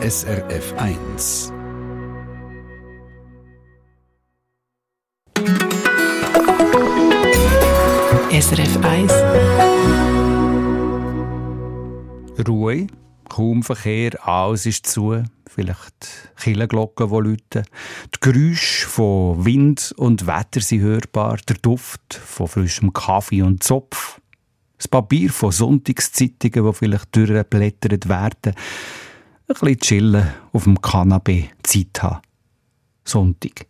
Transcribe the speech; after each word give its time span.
SRF 0.00 0.74
1. 0.76 1.52
SRF 8.30 8.76
1. 8.84 9.12
Ruhe, 12.46 12.86
kaum 13.28 13.64
Verkehr, 13.64 14.24
alles 14.24 14.66
ist 14.66 14.86
zu. 14.86 15.20
Vielleicht 15.48 16.30
Killenglocken, 16.36 17.08
die 17.08 17.14
läuten. 17.14 17.64
Die 18.14 18.20
Geräusche 18.20 18.86
von 18.86 19.44
Wind 19.44 19.92
und 19.96 20.28
Wetter 20.28 20.60
sind 20.60 20.82
hörbar. 20.82 21.38
Der 21.48 21.56
Duft 21.56 22.14
von 22.14 22.46
frischem 22.46 22.92
Kaffee 22.92 23.42
und 23.42 23.64
Zopf. 23.64 24.20
Das 24.76 24.86
Papier 24.86 25.30
von 25.30 25.50
Sonntagszeitungen, 25.50 26.70
die 26.70 26.78
vielleicht 26.78 27.16
durchgeblättert 27.16 28.08
werden. 28.08 28.54
Ein 29.50 29.54
bisschen 29.54 29.80
chillen 29.80 30.28
auf 30.52 30.64
dem 30.64 30.78
Kanapee, 30.78 31.48
Zeit 31.62 32.02
haben. 32.02 32.20
Sonntag. 33.02 33.64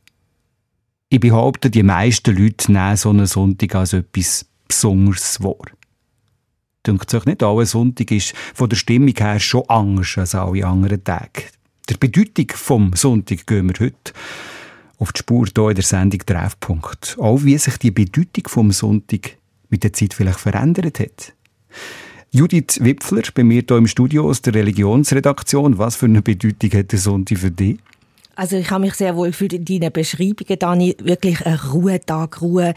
Ich 1.08 1.20
behaupte, 1.20 1.70
die 1.70 1.84
meisten 1.84 2.36
Leute 2.36 2.72
nehmen 2.72 2.96
so 2.96 3.10
einen 3.10 3.26
Sonntag 3.26 3.76
als 3.76 3.92
etwas 3.92 4.44
Besonderes 4.66 5.40
wahr. 5.40 5.70
Denkt 6.84 7.08
sich 7.08 7.24
nicht, 7.26 7.44
alle 7.44 7.64
Sonntag 7.64 8.10
ist 8.10 8.34
von 8.54 8.68
der 8.68 8.76
Stimmung 8.76 9.14
her 9.16 9.38
schon 9.38 9.68
anders 9.68 10.18
als 10.18 10.34
alle 10.34 10.66
anderen 10.66 11.04
Tage. 11.04 11.44
Der 11.88 11.96
Bedeutung 11.96 12.48
vom 12.56 12.92
Sonntag 12.94 13.46
gehen 13.46 13.68
wir 13.68 13.86
heute 13.86 14.12
auf 14.98 15.12
die 15.12 15.20
Spur 15.20 15.46
hier 15.46 15.68
in 15.68 15.74
der 15.76 15.84
Sendung 15.84 16.26
Treffpunkt. 16.26 17.16
Auch 17.20 17.44
wie 17.44 17.56
sich 17.56 17.76
die 17.76 17.92
Bedeutung 17.92 18.48
vom 18.48 18.72
Sonntag 18.72 19.36
mit 19.68 19.84
der 19.84 19.92
Zeit 19.92 20.12
vielleicht 20.12 20.40
verändert 20.40 20.98
hat. 20.98 21.34
Judith 22.30 22.80
Wipfler, 22.80 23.22
bei 23.34 23.42
mir 23.42 23.62
hier 23.66 23.76
im 23.78 23.86
Studio 23.86 24.28
aus 24.28 24.42
der 24.42 24.52
Religionsredaktion. 24.52 25.78
Was 25.78 25.96
für 25.96 26.04
eine 26.04 26.20
Bedeutung 26.20 26.70
hat 26.78 26.92
der 26.92 26.98
Sonntag 26.98 27.38
für 27.38 27.50
dich? 27.50 27.78
Also 28.38 28.56
ich 28.56 28.70
habe 28.70 28.82
mich 28.82 28.94
sehr 28.94 29.16
wohl 29.16 29.30
gefühlt 29.30 29.52
in 29.52 29.64
deinen 29.64 29.92
Beschreibungen, 29.92 30.60
Dani. 30.60 30.94
Wirklich 31.02 31.44
ein 31.44 31.56
Ruhetag, 31.56 32.40
Ruhe, 32.40 32.72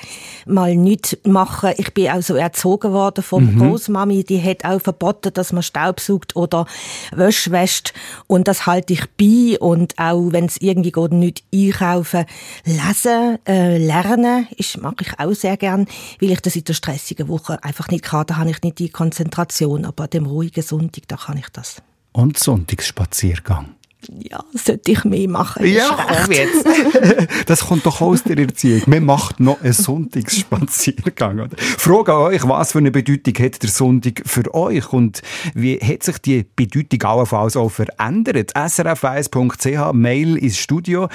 mal 0.48 0.76
nichts 0.76 1.16
machen. 1.24 1.74
Ich 1.78 1.94
bin 1.94 2.10
auch 2.10 2.24
so 2.24 2.34
erzogen 2.34 2.92
worden 2.94 3.24
von 3.24 3.46
mhm. 3.46 3.60
Großmami, 3.60 4.24
die 4.24 4.42
hat 4.42 4.66
auch 4.66 4.82
verboten, 4.82 5.32
dass 5.32 5.54
man 5.54 5.62
Staubsaugt 5.62 6.36
oder 6.36 6.66
Wäsche 7.12 7.52
wäscht. 7.52 7.94
Und 8.26 8.48
das 8.48 8.66
halte 8.66 8.94
ich 8.94 9.06
bei. 9.20 9.60
Und 9.60 10.00
auch 10.00 10.32
wenn 10.32 10.46
es 10.46 10.58
irgendwie 10.58 10.92
geht, 10.92 11.12
nicht 11.12 11.44
einkaufen, 11.54 12.26
lesen, 12.66 13.38
äh, 13.48 13.78
lernen, 13.78 14.48
ist, 14.58 14.82
mache 14.82 14.96
ich 15.02 15.20
auch 15.20 15.34
sehr 15.34 15.58
gern, 15.58 15.86
weil 16.20 16.32
ich 16.32 16.42
das 16.42 16.56
in 16.56 16.64
der 16.64 16.74
stressigen 16.74 17.28
Woche 17.28 17.64
einfach 17.64 17.88
nicht 17.90 18.06
kann. 18.06 18.26
Da 18.26 18.38
habe 18.38 18.50
ich 18.50 18.64
nicht 18.64 18.80
die 18.80 18.90
Konzentration. 18.90 19.86
Aber 19.86 20.06
an 20.06 20.10
dem 20.10 20.26
ruhigen 20.26 20.64
Sonntag, 20.64 21.08
da 21.08 21.18
kann 21.18 21.38
ich 21.38 21.50
das. 21.50 21.84
Und 22.14 22.40
Sonntagsspaziergang 22.40 23.76
ja, 24.20 24.44
sollte 24.54 24.92
ich 24.92 25.04
mehr 25.04 25.30
machen. 25.30 25.66
Ja, 25.66 25.98
komm 26.08 26.32
jetzt. 26.32 26.66
das 27.46 27.62
kommt 27.62 27.86
doch 27.86 28.02
aus 28.02 28.24
der 28.24 28.38
Erziehung. 28.38 28.82
Man 28.88 29.06
macht 29.06 29.40
noch 29.40 29.62
einen 29.62 29.74
Sonntagsspaziergang. 29.74 31.50
Frage 31.78 32.14
an 32.14 32.22
euch, 32.22 32.48
was 32.48 32.72
für 32.72 32.80
eine 32.80 32.92
Bedeutung 32.92 33.34
hat 33.44 33.62
der 33.62 33.70
Sonntag 33.70 34.22
für 34.26 34.54
euch 34.54 34.92
und 34.92 35.22
wie 35.54 35.78
hat 35.78 36.04
sich 36.04 36.18
die 36.20 36.46
Bedeutung 36.56 37.02
allenfalls 37.04 37.56
auch 37.56 37.70
verändert? 37.70 38.56
srf1.ch, 38.56 39.94
Mail 39.94 40.38
ins 40.38 40.58
Studio. 40.58 41.08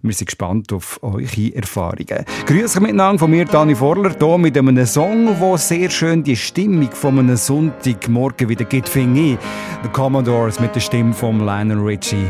Wir 0.00 0.14
sind 0.14 0.26
gespannt 0.26 0.72
auf 0.72 1.00
eure 1.02 1.54
Erfahrungen. 1.54 2.24
Grüße 2.46 2.80
miteinander 2.80 3.18
von 3.18 3.30
mir, 3.30 3.44
Dani 3.44 3.74
Vorler, 3.74 4.14
hier 4.16 4.38
mit 4.38 4.56
einem 4.56 4.86
Song, 4.86 5.26
der 5.40 5.58
sehr 5.58 5.90
schön 5.90 6.22
die 6.22 6.36
Stimmung 6.36 6.90
von 6.92 7.18
einem 7.18 7.36
Sonntagmorgen 7.36 8.48
wieder 8.48 8.64
gibt, 8.64 8.88
finde 8.88 9.20
ich. 9.20 9.38
The 9.82 9.88
Commodores 9.88 10.60
mit 10.60 10.72
der 10.74 10.80
Stimme 10.80 11.12
von 11.12 11.40
Lionel 11.40 11.78
Richie. 11.78 12.28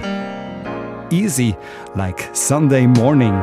Easy, 1.11 1.55
like 1.94 2.30
Sunday 2.33 2.86
morning. 2.86 3.34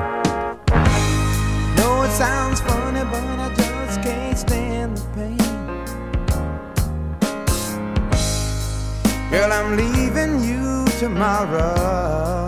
Girl, 9.31 9.51
I'm 9.51 9.75
leaving 9.75 10.39
you 10.43 10.85
tomorrow. 10.99 12.44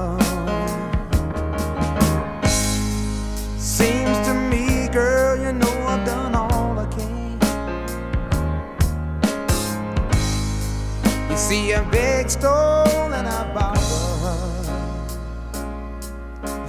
it 12.27 12.31
stolen, 12.31 13.25
I 13.25 13.53
bought. 13.53 13.77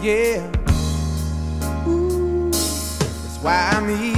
Yeah, 0.00 0.46
ooh, 1.88 2.50
that's 2.50 3.38
why 3.42 3.70
I'm 3.72 3.88
here. 3.98 4.17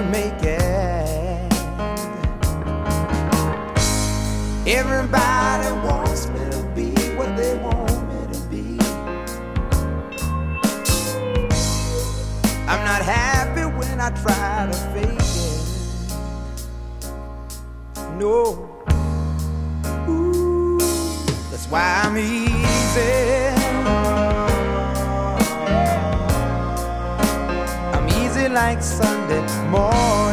To 0.00 0.06
make 0.08 0.42
it. 0.42 1.52
Everybody 4.66 5.70
wants 5.86 6.28
me 6.28 6.40
to 6.50 6.62
be 6.74 6.90
what 7.16 7.36
they 7.36 7.54
want 7.58 8.02
me 8.08 8.20
to 8.32 8.40
be. 8.48 8.78
I'm 12.66 12.82
not 12.90 13.02
happy 13.02 13.64
when 13.76 14.00
I 14.00 14.10
try 14.22 14.68
to 14.70 14.76
fake 14.92 15.34
it. 15.48 15.60
No. 18.18 18.34
Ooh, 20.08 20.78
that's 21.50 21.66
why 21.66 22.02
I'm 22.04 22.16
easy. 22.16 23.29
Sunday 29.30 29.70
morning. 29.70 30.29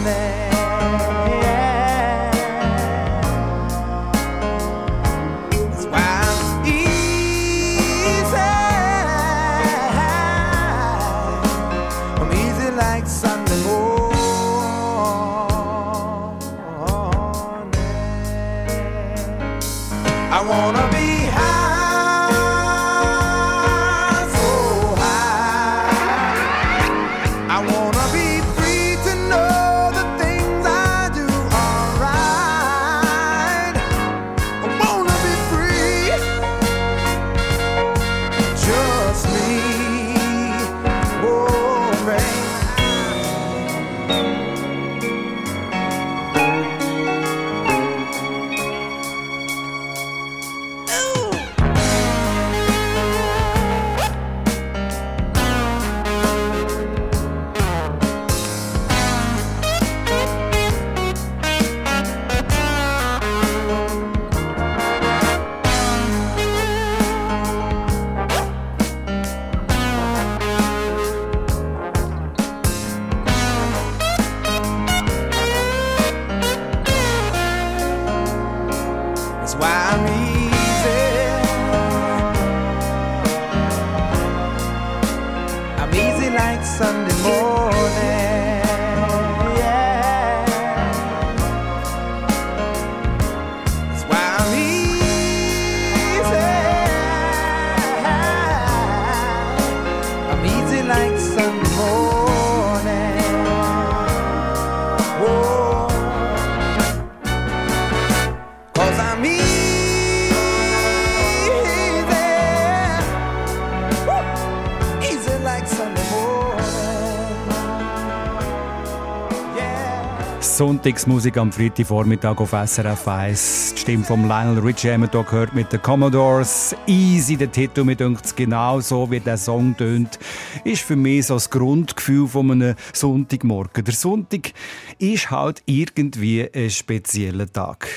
Sonntagsmusik 120.57 121.37
am 121.37 121.51
Freitagvormittag 121.51 122.39
auf 122.39 122.49
SRF 122.49 123.07
1. 123.07 123.75
Die 123.75 123.79
Stimme 123.79 124.03
von 124.03 124.27
Lionel 124.27 124.57
Richie 124.57 124.91
haben 124.91 125.01
wir 125.01 125.11
hier 125.11 125.23
gehört 125.23 125.53
mit 125.53 125.71
den 125.71 125.83
Commodores. 125.83 126.75
Easy, 126.87 127.37
der 127.37 127.51
Titel, 127.51 127.83
mir 127.83 127.95
denkt 127.95 128.35
genau 128.35 128.79
so, 128.79 129.11
wie 129.11 129.19
der 129.19 129.37
Song 129.37 129.77
tönt, 129.77 130.17
ist 130.63 130.81
für 130.81 130.95
mich 130.95 131.27
so 131.27 131.35
das 131.35 131.51
Grundgefühl 131.51 132.27
von 132.27 132.49
einem 132.49 132.75
Sonntagmorgen. 132.91 133.85
Der 133.85 133.93
Sonntag 133.93 134.53
ist 134.97 135.29
halt 135.29 135.61
irgendwie 135.67 136.49
ein 136.51 136.71
spezieller 136.71 137.45
Tag. 137.45 137.87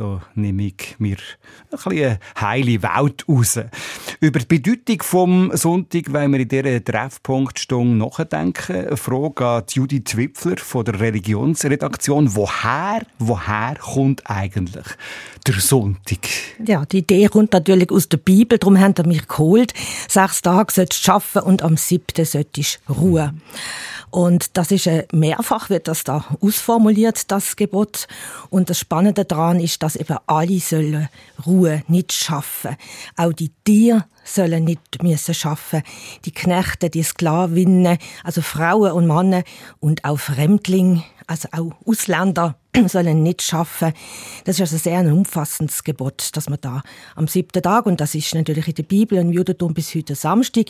Da 0.00 0.22
nehme 0.34 0.62
ich 0.62 0.96
mir 0.98 1.18
ein 1.70 1.78
eine 1.92 2.18
heile 2.40 2.82
Welt 2.82 3.28
raus. 3.28 3.60
Über 4.18 4.38
die 4.38 4.46
Bedeutung 4.46 5.02
vom 5.02 5.54
Sonntag 5.54 6.10
wollen 6.10 6.32
wir 6.32 6.40
in 6.40 6.48
dieser 6.48 6.82
Treffpunktstunde 6.82 7.98
nachdenken. 7.98 8.86
Eine 8.86 8.96
Frage 8.96 9.46
an 9.46 9.64
Judith 9.68 10.16
Wipfler 10.16 10.56
von 10.56 10.86
der 10.86 11.00
Religionsredaktion. 11.00 12.34
Woher, 12.34 13.02
woher 13.18 13.74
kommt 13.74 14.22
eigentlich 14.24 14.86
der 15.46 15.60
Sonntag? 15.60 16.26
Ja, 16.64 16.86
die 16.86 17.00
Idee 17.00 17.28
kommt 17.28 17.52
natürlich 17.52 17.90
aus 17.90 18.08
der 18.08 18.16
Bibel, 18.16 18.56
darum 18.56 18.78
haben 18.80 18.96
wir 18.96 19.06
mich 19.06 19.28
geholt. 19.28 19.74
Sechs 20.08 20.40
Tage 20.40 20.72
sollst 20.72 21.06
du 21.06 21.12
arbeiten 21.12 21.46
und 21.46 21.62
am 21.62 21.76
siebten 21.76 22.24
solltest 22.24 22.80
du 22.88 22.94
ruhen. 22.94 23.42
Und 24.10 24.56
das 24.56 24.70
ist 24.70 24.86
äh, 24.86 25.06
mehrfach 25.12 25.70
wird 25.70 25.88
das 25.88 26.04
da 26.04 26.24
ausformuliert, 26.40 27.30
das 27.30 27.56
Gebot. 27.56 28.08
Und 28.50 28.70
das 28.70 28.78
Spannende 28.78 29.24
daran 29.24 29.60
ist, 29.60 29.82
dass 29.82 29.96
eben 29.96 30.16
alle 30.26 30.58
sollen 30.58 31.08
ruhen, 31.46 31.82
nicht 31.88 32.12
schaffen. 32.12 32.76
Auch 33.16 33.32
die 33.32 33.52
Tiere 33.64 34.04
sollen 34.24 34.64
nicht 34.64 35.02
müssen 35.02 35.34
schaffen. 35.34 35.82
Die 36.24 36.32
Knechte, 36.32 36.90
die 36.90 37.02
Sklavinnen, 37.02 37.98
also 38.24 38.42
Frauen 38.42 38.92
und 38.92 39.06
Männer 39.06 39.44
und 39.78 40.04
auch 40.04 40.18
Fremdlinge, 40.18 41.04
also 41.26 41.48
auch 41.52 41.72
Ausländer 41.86 42.56
sollen 42.86 43.22
nicht 43.22 43.42
schaffen. 43.42 43.92
Das 44.44 44.56
ist 44.56 44.60
also 44.60 44.76
sehr 44.76 44.98
ein 44.98 45.12
umfassendes 45.12 45.84
Gebot, 45.84 46.30
dass 46.34 46.48
man 46.48 46.58
da 46.60 46.82
am 47.16 47.26
siebten 47.26 47.62
Tag, 47.62 47.86
und 47.86 48.00
das 48.00 48.14
ist 48.14 48.34
natürlich 48.34 48.68
in 48.68 48.74
der 48.74 48.82
Bibel 48.84 49.18
und 49.18 49.28
im 49.28 49.32
Judentum 49.32 49.74
bis 49.74 49.94
heute 49.94 50.14
Samstag, 50.14 50.66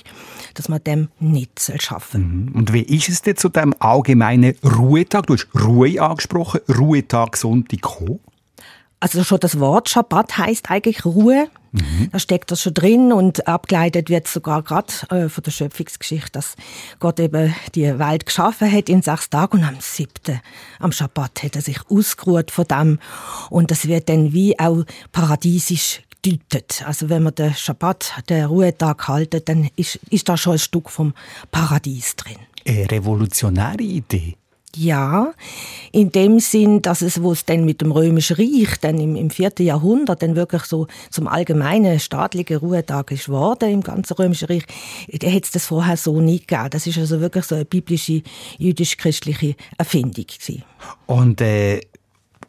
dass 0.55 0.69
man 0.69 0.82
dem 0.85 1.08
nicht 1.19 1.58
soll 1.58 1.81
schaffen 1.81 2.52
Und 2.55 2.73
wie 2.73 2.82
ist 2.82 3.08
es 3.08 3.23
denn 3.23 3.37
zu 3.37 3.49
dem 3.49 3.75
allgemeinen 3.79 4.55
Ruhetag? 4.64 5.26
Du 5.26 5.35
hast 5.35 5.49
Ruhe 5.55 6.00
angesprochen, 6.00 6.61
Ruhetag 6.69 7.37
Sonntag 7.37 7.82
gekommen. 7.82 8.20
Also 9.00 9.25
schon 9.25 9.41
das 9.41 9.58
Wort 9.58 9.88
Schabbat 9.88 10.37
heißt 10.37 10.70
eigentlich 10.70 11.05
Ruhe. 11.05 11.49
Da 12.11 12.19
steckt 12.19 12.50
das 12.50 12.62
schon 12.62 12.75
drin 12.75 13.12
und 13.12 13.47
abgeleitet 13.47 14.11
wird 14.11 14.26
sogar 14.26 14.62
gerade 14.62 14.93
äh, 15.11 15.29
von 15.29 15.44
der 15.44 15.52
Schöpfungsgeschichte, 15.52 16.32
dass 16.32 16.56
Gott 16.99 17.20
eben 17.20 17.55
die 17.75 17.99
Welt 17.99 18.26
geschaffen 18.26 18.70
hat 18.70 18.88
in 18.88 19.02
sechs 19.02 19.31
Tagen 19.31 19.58
und 19.58 19.64
am 19.64 19.76
siebten, 19.81 20.41
am 20.81 20.91
Schabbat, 20.91 21.44
hat 21.44 21.56
er 21.56 21.62
sich 21.62 21.79
ausgeruht 21.88 22.50
von 22.50 22.64
dem. 22.64 22.99
Und 23.50 23.70
das 23.70 23.87
wird 23.87 24.08
dann 24.08 24.32
wie 24.32 24.58
auch 24.58 24.85
paradiesisch 25.12 26.02
gedeutet. 26.23 26.82
Also 26.87 27.08
wenn 27.08 27.23
man 27.23 27.37
den 27.37 27.55
Schabbat, 27.55 28.14
den 28.29 28.47
Ruhetag 28.47 29.06
haltet, 29.06 29.49
dann 29.49 29.70
ist, 29.76 30.00
ist 30.11 30.29
da 30.29 30.37
schon 30.37 30.55
ein 30.55 30.58
Stück 30.58 30.91
vom 30.91 31.14
Paradies 31.52 32.17
drin. 32.17 32.37
Eine 32.67 32.91
revolutionäre 32.91 33.82
Idee. 33.82 34.37
Ja, 34.76 35.32
in 35.90 36.12
dem 36.12 36.38
Sinn, 36.38 36.81
dass 36.81 37.02
es, 37.02 37.22
wo 37.22 37.32
es 37.32 37.44
dann 37.44 37.64
mit 37.64 37.81
dem 37.81 37.90
Römischen 37.90 38.37
Reich 38.37 38.76
dann 38.81 38.99
im, 38.99 39.17
im 39.17 39.31
vierten 39.31 39.64
Jahrhundert 39.64 40.22
dann 40.22 40.37
wirklich 40.37 40.62
so 40.62 40.87
zum 41.11 41.26
allgemeinen 41.26 41.99
staatlichen 41.99 42.58
Ruhetag 42.58 43.11
ist 43.11 43.28
worden 43.28 43.70
im 43.70 43.82
ganzen 43.82 44.14
Römischen 44.14 44.46
Reich, 44.46 44.64
da 45.08 45.26
hätte 45.26 45.46
es 45.46 45.50
das 45.50 45.67
vorher 45.67 45.96
so 45.96 46.20
nie 46.20 46.38
gegeben. 46.38 46.70
Das 46.70 46.87
ist 46.87 46.99
also 46.99 47.20
wirklich 47.20 47.44
so 47.44 47.56
eine 47.56 47.64
biblische, 47.64 48.22
jüdisch-christliche 48.58 49.56
Erfindung 49.76 50.26
gewesen. 50.26 50.62
Und 51.06 51.40
äh, 51.40 51.81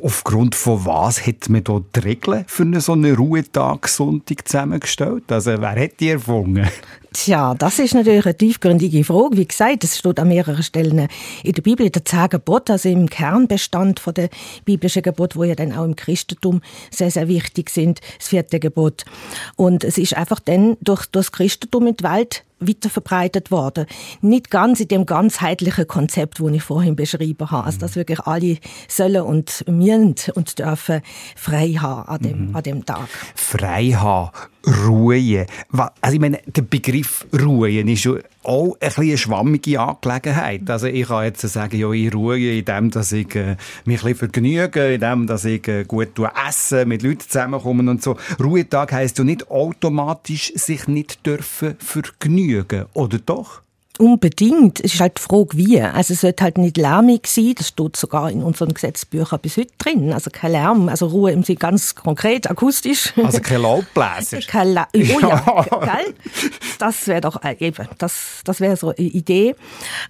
aufgrund 0.02 0.56
von 0.56 0.86
was 0.86 1.26
hat 1.26 1.50
man 1.50 1.64
da 1.64 1.82
die 1.96 2.00
Regeln 2.00 2.46
für 2.48 2.82
so 2.82 2.94
einen 2.94 3.16
Ruhetag 3.16 3.88
Sonntag 3.88 4.48
zusammengestellt? 4.48 5.32
Also 5.32 5.60
wer 5.60 5.84
hat 5.84 6.00
die 6.00 6.10
erfunden? 6.10 6.70
Tja, 7.14 7.56
das 7.56 7.78
ist 7.78 7.94
natürlich 7.94 8.26
eine 8.26 8.38
tiefgründige 8.38 9.04
Frage. 9.04 9.36
Wie 9.36 9.46
gesagt, 9.46 9.84
es 9.84 9.98
steht 9.98 10.18
an 10.18 10.30
mehreren 10.30 10.64
Stellen 10.64 11.10
in 11.44 11.52
der 11.52 11.62
Bibel, 11.62 11.90
der 11.90 12.06
zehn 12.06 12.30
also 12.46 12.88
im 12.88 13.10
Kernbestand 13.10 14.00
von 14.00 14.14
der 14.14 14.30
biblischen 14.64 15.02
Gebot, 15.02 15.36
wo 15.36 15.44
ja 15.44 15.56
dann 15.56 15.74
auch 15.74 15.84
im 15.84 15.98
Christentum 15.98 16.62
sehr, 16.90 17.12
sehr 17.12 17.28
wichtig 17.28 17.70
sind, 17.70 18.00
das 18.18 18.30
vierte 18.30 18.62
Gebot. 18.62 19.04
Und 19.58 19.84
es 19.84 19.98
ist 19.98 20.16
einfach 20.16 20.40
dann 20.40 20.78
durch, 20.80 21.06
durch 21.08 21.26
das 21.28 21.34
Christentum 21.34 21.88
in 21.88 21.98
die 21.98 22.04
Welt 22.06 22.46
weiter 22.62 22.90
verbreitet 22.90 23.52
worden. 23.52 23.86
Nicht 24.22 24.50
ganz 24.50 24.80
in 24.80 24.88
dem 24.88 25.06
ganzheitlichen 25.06 25.88
Konzept, 25.88 26.40
das 26.40 26.52
ich 26.52 26.64
vorhin 26.64 26.96
beschrieben 26.96 27.52
habe. 27.52 27.66
Also, 27.66 27.80
dass 27.80 27.96
wirklich 27.96 28.20
alle 28.22 28.58
sollen 28.88 29.24
und 29.24 29.66
müssen 29.68 30.16
und 30.36 30.58
dürfen 30.60 31.02
frei 31.36 31.74
haben 31.74 32.08
an 32.08 32.22
dem, 32.22 32.48
mhm. 32.50 32.56
an 32.56 32.64
dem 32.64 32.86
Tag. 32.86 33.08
Frei 33.36 33.92
haben, 33.92 34.32
ruhen. 34.86 35.46
Also, 36.02 36.14
ich 36.14 36.20
meine, 36.20 36.40
der 36.46 36.62
Begriff 36.62 37.26
ruhen 37.34 37.88
ist 37.88 38.02
schon 38.02 38.22
auch 38.44 38.76
ein 38.80 38.92
eine 38.96 39.18
schwammige 39.18 39.80
Angelegenheit. 39.80 40.70
Also 40.70 40.88
ich 40.88 41.08
kann 41.08 41.24
jetzt 41.26 41.42
sagen, 41.42 41.78
ja, 41.78 41.92
ich 41.92 42.14
ruhe 42.14 42.40
in 42.40 42.66
dem, 42.66 42.92
dass 42.92 43.12
ich 43.12 43.36
äh, 43.36 43.56
mich 43.86 44.04
ein 44.04 44.16
vergnüge, 44.16 44.94
in 44.94 45.02
dem, 45.02 45.28
dass 45.28 45.46
ich 45.46 45.68
äh, 45.68 45.84
gut 45.84 46.10
esse, 46.48 46.86
mit 46.86 47.04
Leuten 47.04 47.22
zusammenkommen 47.22 47.88
und 47.88 48.02
so. 48.02 48.18
Ruhetag 48.40 48.94
heisst 48.94 49.18
ja 49.18 49.24
nicht 49.24 49.50
automatisch 49.50 50.54
sich 50.56 50.88
nicht 50.88 51.26
dürfen 51.26 51.76
vergnügen, 51.80 52.51
oder 52.94 53.20
doch? 53.20 53.62
Unbedingt. 54.02 54.80
Es 54.80 54.96
ist 54.96 55.00
halt 55.00 55.20
die 55.20 55.22
Frage, 55.22 55.58
wie. 55.58 55.80
Also 55.80 56.14
es 56.14 56.22
sollte 56.22 56.44
halt 56.44 56.58
nicht 56.58 56.78
lärmig 56.78 57.28
sein. 57.28 57.54
Das 57.56 57.68
steht 57.68 57.96
sogar 57.96 58.32
in 58.32 58.42
unseren 58.42 58.74
Gesetzbüchern 58.74 59.40
bis 59.40 59.58
heute 59.58 59.72
drin. 59.78 60.12
Also 60.12 60.32
kein 60.32 60.54
Lärm, 60.54 60.90
also 60.90 61.06
Ruhe 61.08 61.32
im 61.32 61.44
Sinne 61.44 61.58
ganz 61.58 61.94
konkret, 61.94 62.50
akustisch. 62.50 63.14
Also 63.18 63.42
kein 63.42 63.62
Laubbläser. 63.62 64.40
kein 64.48 64.74
La 64.74 64.88
oh 64.96 64.98
ja, 64.98 65.64
gell? 65.70 66.16
Das 66.80 67.06
wäre 67.08 67.22
doch 67.22 67.44
äh, 67.44 67.56
eben, 67.60 67.88
das, 68.00 68.42
das 68.44 68.60
wäre 68.60 68.76
so 68.76 68.90
eine 68.90 69.08
Idee. 69.08 69.56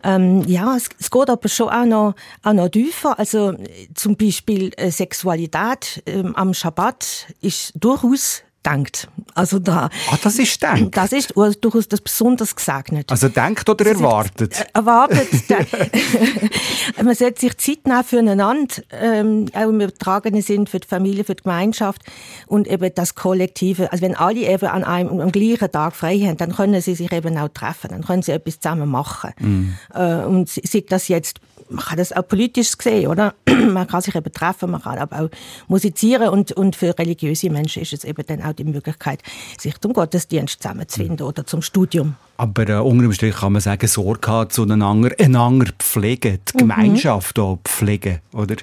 Ähm, 0.04 0.44
ja, 0.48 0.76
es, 0.78 0.88
es, 0.98 1.12
geht 1.12 1.30
aber 1.30 1.50
schon 1.50 1.70
auch 1.70 1.86
noch, 1.86 2.16
auch 2.44 2.54
noch 2.54 2.70
tiefer. 2.70 3.20
Also 3.20 3.56
zum 3.94 4.16
Beispiel 4.16 4.72
äh, 4.78 4.90
Sexualität 4.92 6.02
ähm, 6.06 6.34
am 6.36 6.54
Schabbat 6.54 7.28
ist 7.42 7.74
durchaus 7.76 8.44
denkt. 8.66 9.08
Also 9.34 9.60
da. 9.60 9.90
Ah, 10.12 10.18
das 10.22 10.38
ist 10.40 10.62
denkt. 10.62 10.96
Das 10.96 11.12
ist 11.12 11.34
durchaus 11.36 11.88
das 11.88 12.02
besonders 12.02 12.56
gesegnet. 12.56 13.12
Also 13.12 13.30
denkt 13.30 13.68
oder 13.70 13.86
erwartet? 13.86 14.60
Äh, 14.60 14.66
erwartet. 14.74 15.28
man 17.04 17.16
sollte 17.16 17.40
sich 17.40 17.58
Zeit 17.58 17.88
nehmen 17.88 18.04
füreinander, 18.04 18.76
ähm, 18.92 19.48
auch 19.54 19.70
im 19.70 19.82
übertragenen 19.82 20.42
Sinn 20.42 20.68
für 20.68 20.80
die 20.80 20.88
Familie, 20.88 21.24
für 21.24 21.36
die 21.36 21.44
Gemeinschaft 21.44 22.02
und 22.48 22.68
eben 22.68 22.94
das 22.94 23.16
Kollektive. 23.16 23.92
Also 23.92 24.04
wenn 24.04 24.16
alle 24.16 24.42
eben 24.42 24.68
an 24.68 24.84
einem 24.84 25.20
am 25.20 25.32
gleichen 25.32 25.72
Tag 25.72 25.96
frei 25.96 26.20
haben, 26.20 26.38
dann 26.38 26.56
können 26.56 26.82
sie 26.82 26.96
sich 26.96 27.12
eben 27.12 27.38
auch 27.38 27.50
treffen, 27.50 27.90
dann 27.90 28.04
können 28.04 28.22
sie 28.22 28.32
etwas 28.32 28.60
zusammen 28.60 28.90
machen. 28.90 29.32
Mm. 29.40 29.74
Äh, 29.94 30.26
und 30.26 30.50
sieht 30.50 30.92
das 30.92 31.08
jetzt 31.08 31.40
man 31.72 31.86
kann 31.86 31.98
das 31.98 32.12
auch 32.12 32.28
politisch 32.28 32.72
sehen, 32.80 33.08
oder? 33.08 33.34
man 33.48 33.88
kann 33.88 34.02
sich 34.02 34.16
eben 34.16 34.32
treffen, 34.32 34.72
man 34.72 34.82
kann 34.82 34.98
aber 34.98 35.22
auch 35.22 35.30
musizieren 35.68 36.30
und, 36.30 36.52
und 36.52 36.76
für 36.76 36.98
religiöse 36.98 37.50
Menschen 37.50 37.82
ist 37.82 37.94
es 37.94 38.04
eben 38.04 38.26
dann 38.26 38.44
auch 38.44 38.54
die 38.54 38.64
Möglichkeit, 38.64 39.22
sich 39.58 39.80
zum 39.80 39.94
Gottesdienst 39.94 40.62
zusammenzufinden 40.62 41.26
oder 41.26 41.46
zum 41.46 41.62
Studium. 41.62 42.16
Aber 42.42 42.68
äh, 42.68 42.74
unter 42.80 43.04
dem 43.04 43.14
Strich 43.14 43.36
kann 43.36 43.54
man 43.54 43.62
sagen, 43.62 43.86
Sorge 43.86 44.28
haben 44.28 44.50
zueinander, 44.50 45.12
einander 45.20 45.72
pflegen, 45.78 46.40
die 46.50 46.54
mhm. 46.56 46.58
Gemeinschaft 46.58 47.38
auch 47.38 47.60
pflegen, 47.64 48.18
oder? 48.34 48.56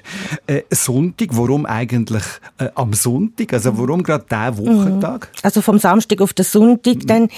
Äh, 0.47 0.63
Sonntag, 0.69 1.29
warum 1.31 1.65
eigentlich 1.65 2.25
äh, 2.57 2.67
am 2.75 2.91
Sonntag? 2.91 3.53
Also 3.53 3.77
warum 3.77 4.03
gerade 4.03 4.25
der 4.29 4.57
Wochentag? 4.57 5.29
Mhm. 5.31 5.39
Also 5.43 5.61
vom 5.61 5.79
Samstag 5.79 6.19
auf 6.19 6.33
den 6.33 6.43
Sonntag, 6.43 6.95
mhm. 6.95 7.07
denn 7.07 7.29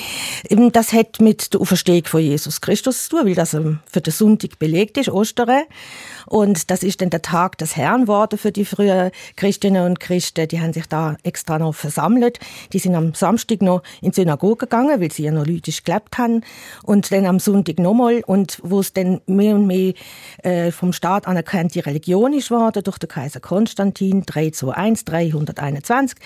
eben, 0.50 0.72
das 0.72 0.94
hat 0.94 1.22
mit 1.22 1.54
der 1.54 1.62
Auferstehung 1.62 2.06
von 2.06 2.22
Jesus 2.22 2.60
Christus 2.60 3.04
zu 3.04 3.18
tun, 3.18 3.28
weil 3.28 3.36
das 3.36 3.54
ähm, 3.54 3.78
für 3.86 4.02
den 4.02 4.12
Sonntag 4.12 4.58
belegt 4.58 4.98
ist, 4.98 5.10
Ostern. 5.10 5.62
Und 6.26 6.72
das 6.72 6.82
ist 6.82 7.02
dann 7.02 7.12
der 7.12 7.22
Tag 7.22 7.60
des 7.60 7.76
Herrn 7.76 8.02
geworden 8.02 8.40
für 8.40 8.52
die 8.52 8.66
frühen 8.66 9.12
Christinnen 9.36 9.86
und 9.86 10.00
Christen. 10.00 10.48
Die 10.48 10.60
haben 10.60 10.74
sich 10.74 10.88
da 10.88 11.18
extra 11.22 11.60
noch 11.60 11.76
versammelt. 11.76 12.40
Die 12.74 12.80
sind 12.80 12.96
am 12.96 13.14
Samstag 13.14 13.62
noch 13.62 13.84
in 14.02 14.10
die 14.10 14.16
Synagoge 14.16 14.66
gegangen, 14.66 15.00
weil 15.02 15.12
sie 15.12 15.24
ja 15.24 15.32
noch 15.32 15.46
lydisch 15.46 15.84
gelebt 15.84 16.18
haben 16.18 16.31
haben 16.32 16.42
und 16.84 17.12
dann 17.12 17.26
am 17.26 17.40
Sonntag 17.40 17.80
nochmal. 17.80 18.22
Und 18.26 18.60
wo 18.64 18.80
es 18.80 18.94
dann 18.94 19.22
mehr 19.26 19.56
und 19.56 19.68
mehr 19.68 19.94
äh, 20.44 20.72
vom 20.72 20.94
Staat 20.94 21.28
anerkannte 21.28 21.86
Religion 21.86 22.34
ist 22.34 22.52
worden 22.52 22.84
durch 22.84 22.98
den 22.98 23.10
Kaiser 23.10 23.40
Konstantin 23.40 24.24
321, 24.26 25.06
321, 25.06 26.18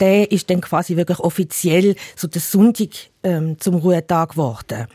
der 0.00 0.30
ist 0.30 0.50
dann 0.50 0.60
quasi 0.60 0.96
wirklich 0.96 1.18
offiziell 1.18 1.96
so 2.16 2.28
der 2.28 2.40
Sonntag 2.40 3.11
ähm, 3.22 3.56
zum 3.60 3.76
Ruhetag 3.76 4.30
geworden. 4.30 4.86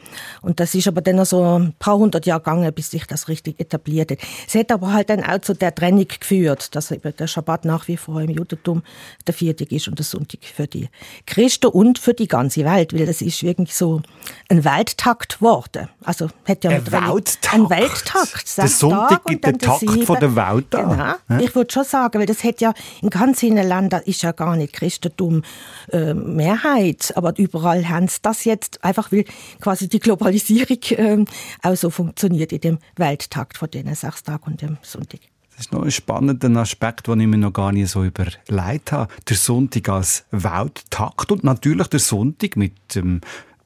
Und 0.42 0.60
das 0.60 0.76
ist 0.76 0.88
aber 0.88 1.02
dann 1.02 1.24
so 1.26 1.60
ein 1.60 1.74
paar 1.80 1.98
hundert 1.98 2.26
Jahre 2.26 2.42
gegangen, 2.42 2.74
bis 2.74 2.92
sich 2.92 3.06
das 3.06 3.28
richtig 3.28 3.60
etabliert 3.60 4.12
hat. 4.12 4.20
Es 4.48 4.56
hat 4.56 4.72
aber 4.72 4.94
halt 4.94 5.10
dann 5.10 5.24
auch 5.24 5.40
zu 5.40 5.54
der 5.54 5.74
Trennung 5.74 6.08
geführt, 6.08 6.76
dass 6.76 6.92
eben 6.92 7.16
der 7.16 7.28
Schabbat 7.28 7.66
nach 7.66 7.88
wie 7.88 7.98
vor 7.98 8.22
im 8.22 8.30
Judentum 8.30 8.84
der 9.26 9.34
Viertag 9.34 9.72
ist 9.72 9.88
und 9.88 10.00
der 10.00 10.06
Sonntag 10.06 10.40
für 10.44 10.68
die 10.68 10.90
Christen 11.26 11.68
und 11.68 12.00
für 12.00 12.14
die 12.14 12.28
ganze 12.28 12.66
Welt, 12.66 12.94
weil 12.94 13.06
das 13.06 13.22
ist 13.22 13.44
wirklich 13.44 13.76
so 13.76 14.02
ein 14.50 14.64
Welttakt 14.64 15.40
geworden. 15.40 15.90
Also 16.04 16.30
hat 16.46 16.64
ja 16.64 16.72
Ein 16.72 16.92
Welttakt? 16.92 17.54
Ein 17.54 17.70
Welttakt. 17.70 18.58
Der 18.58 18.68
Sonntag 18.68 19.26
gibt 19.26 19.46
den 19.46 19.60
Takt 19.60 19.80
sieben. 19.80 20.06
von 20.06 20.20
der 20.20 20.36
Welt 20.36 20.76
an. 20.76 21.18
Genau. 21.28 21.42
Ich 21.42 21.56
würde 21.56 21.72
schon 21.72 21.84
sagen, 21.84 22.20
weil 22.20 22.26
das 22.26 22.44
hat 22.44 22.62
ja 22.62 22.74
in 23.02 23.10
ganz 23.10 23.40
vielen 23.40 23.68
Ländern 23.68 24.02
ist 24.06 24.22
ja 24.22 24.32
gar 24.32 24.56
nicht 24.56 24.74
Christentum 24.74 25.44
äh, 25.92 26.14
Mehrheit, 26.14 27.14
aber 27.16 27.34
überall 27.38 27.88
haben 27.88 28.08
sie 28.08 28.17
das 28.26 28.46
jetzt 28.46 28.84
einfach, 28.84 29.12
weil 29.12 29.26
quasi 29.60 29.88
die 29.88 30.00
Globalisierung 30.00 30.80
ähm, 30.92 31.26
auch 31.62 31.76
so 31.76 31.90
funktioniert 31.90 32.52
in 32.52 32.62
dem 32.62 32.78
Welttakt 32.96 33.58
von 33.58 33.70
diesen 33.70 33.94
sechs 33.96 34.24
Tagen 34.24 34.52
und 34.52 34.62
dem 34.62 34.78
Sonntag. 34.82 35.22
Das 35.58 35.66
ist 35.66 35.72
noch 35.72 35.82
ein 35.82 35.92
spannender 35.92 36.56
Aspekt, 36.62 37.08
den 37.08 37.20
ich 37.20 37.28
mir 37.28 37.40
noch 37.40 37.52
gar 37.52 37.72
nicht 37.72 37.90
so 37.90 38.04
überlegt 38.04 38.92
habe. 38.92 39.12
Der 39.28 39.36
Sonntag 39.36 39.90
als 39.90 40.26
Welttakt 40.30 41.32
und 41.32 41.44
natürlich 41.44 41.88
der 41.88 42.00
Sonntag 42.00 42.56
mit 42.58 42.74
dem 42.94 43.22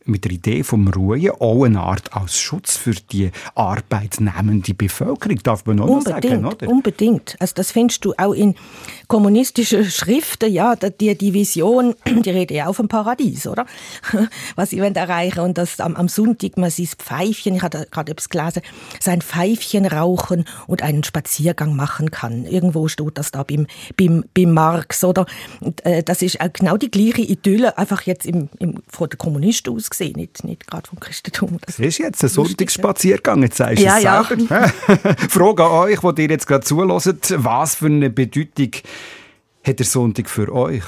mit 0.06 0.26
der 0.26 0.32
Idee 0.32 0.64
vom 0.64 0.88
Ruhen 0.88 1.32
auch 1.40 1.64
eine 1.64 1.80
Art 1.80 2.14
als 2.14 2.40
Schutz 2.40 2.76
für 2.78 2.92
die 2.94 3.32
arbeitnehmende 3.56 4.74
Bevölkerung, 4.74 5.38
darf 5.44 5.66
man 5.66 5.80
auch 5.80 5.88
noch 5.88 6.02
sagen, 6.02 6.38
Unbedingt, 6.38 6.64
oder? 6.64 6.68
unbedingt. 6.70 7.36
Also 7.40 7.54
das 7.56 7.72
findest 7.72 8.04
du 8.06 8.14
auch 8.18 8.34
in 8.34 8.56
kommunistischen 9.08 9.86
Schriften, 9.86 10.52
ja, 10.52 10.76
die, 10.76 11.16
die 11.18 11.34
Vision, 11.34 11.96
die 12.08 12.30
reden 12.30 12.56
ja 12.56 12.68
auch 12.68 12.74
vom 12.74 12.88
Paradies, 12.88 13.48
oder? 13.48 13.66
Was 14.56 14.72
sie 14.72 14.82
wollen 14.82 14.96
erreichen 14.96 15.42
und 15.42 15.58
das 15.58 15.80
am, 15.80 15.96
am 15.96 16.08
Sonntag, 16.08 16.58
man 16.58 16.70
sieht 16.70 16.92
Pfeifchen, 16.92 17.56
ich 17.56 17.62
hatte 17.62 17.88
gerade 17.92 18.12
etwas 18.12 18.30
gelesen, 18.30 18.62
sein 19.00 19.22
Pfeifchen 19.22 19.86
rauchen 19.86 20.46
und 20.68 20.82
einen 20.82 21.04
Spaziergang 21.04 21.76
machen 21.76 22.12
kann. 22.12 22.46
Irgendwo 22.46 22.88
steht 22.88 23.18
das 23.18 23.32
da 23.32 23.44
beim, 23.44 23.68
beim, 23.98 24.26
beim 24.34 24.52
Marx, 24.52 25.04
oder? 25.04 25.26
Und, 25.60 25.86
äh, 25.86 26.04
das 26.04 26.22
ist 26.22 26.42
auch 26.42 26.52
genau 26.52 26.78
die 26.78 26.92
gleiche 26.92 27.22
Idylle, 27.22 27.78
einfach 27.78 28.02
jetzt 28.04 28.26
im, 28.26 28.50
im, 28.60 28.82
von 28.88 29.10
den 29.10 29.18
Kommunisten 29.18 29.76
aus 29.76 29.92
gesehen, 30.02 30.16
nicht, 30.18 30.44
nicht 30.44 30.68
gerade 30.68 30.88
vom 30.90 31.00
Christentum. 31.00 31.58
Das 31.66 31.80
ist 31.80 31.98
jetzt 31.98 32.24
ein 32.24 32.30
Sonntagsspaziergang, 32.30 33.44
jetzt 33.44 33.58
sagst 33.58 33.80
du 33.80 33.84
Ja, 33.84 33.98
es 33.98 34.04
ja. 34.04 34.24
selber. 34.24 34.68
Frage 35.30 35.64
an 35.64 35.72
euch, 35.72 36.00
die 36.00 36.22
ihr 36.24 36.30
jetzt 36.30 36.48
gerade 36.48 36.64
zuhört, 36.64 37.34
was 37.38 37.76
für 37.76 37.86
eine 37.86 38.10
Bedeutung 38.10 38.72
hat 39.64 39.80
der 39.80 39.86
Sonntag 39.86 40.30
für 40.30 40.52
euch? 40.54 40.84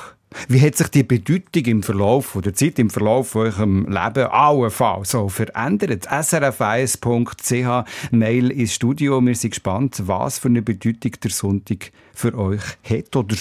Wie 0.47 0.59
hat 0.59 0.75
sich 0.75 0.87
die 0.87 1.03
Bedeutung 1.03 1.63
im 1.65 1.83
Verlauf 1.83 2.35
der 2.43 2.55
Zeit, 2.55 2.79
im 2.79 2.89
Verlauf 2.89 3.29
von 3.29 3.43
eurem 3.43 3.85
Leben 3.85 4.25
allenfalls 4.25 5.11
so 5.11 5.29
verändert? 5.29 6.07
srf1.ch, 6.09 7.85
Mail 8.09 8.49
ins 8.49 8.73
Studio. 8.73 9.23
Wir 9.23 9.35
sind 9.35 9.51
gespannt, 9.51 10.01
was 10.07 10.39
für 10.39 10.47
eine 10.47 10.63
Bedeutung 10.63 11.11
der 11.23 11.29
Sonntag 11.29 11.91
für 12.15 12.35
euch 12.35 12.63
hat 12.83 13.15
oder 13.15 13.35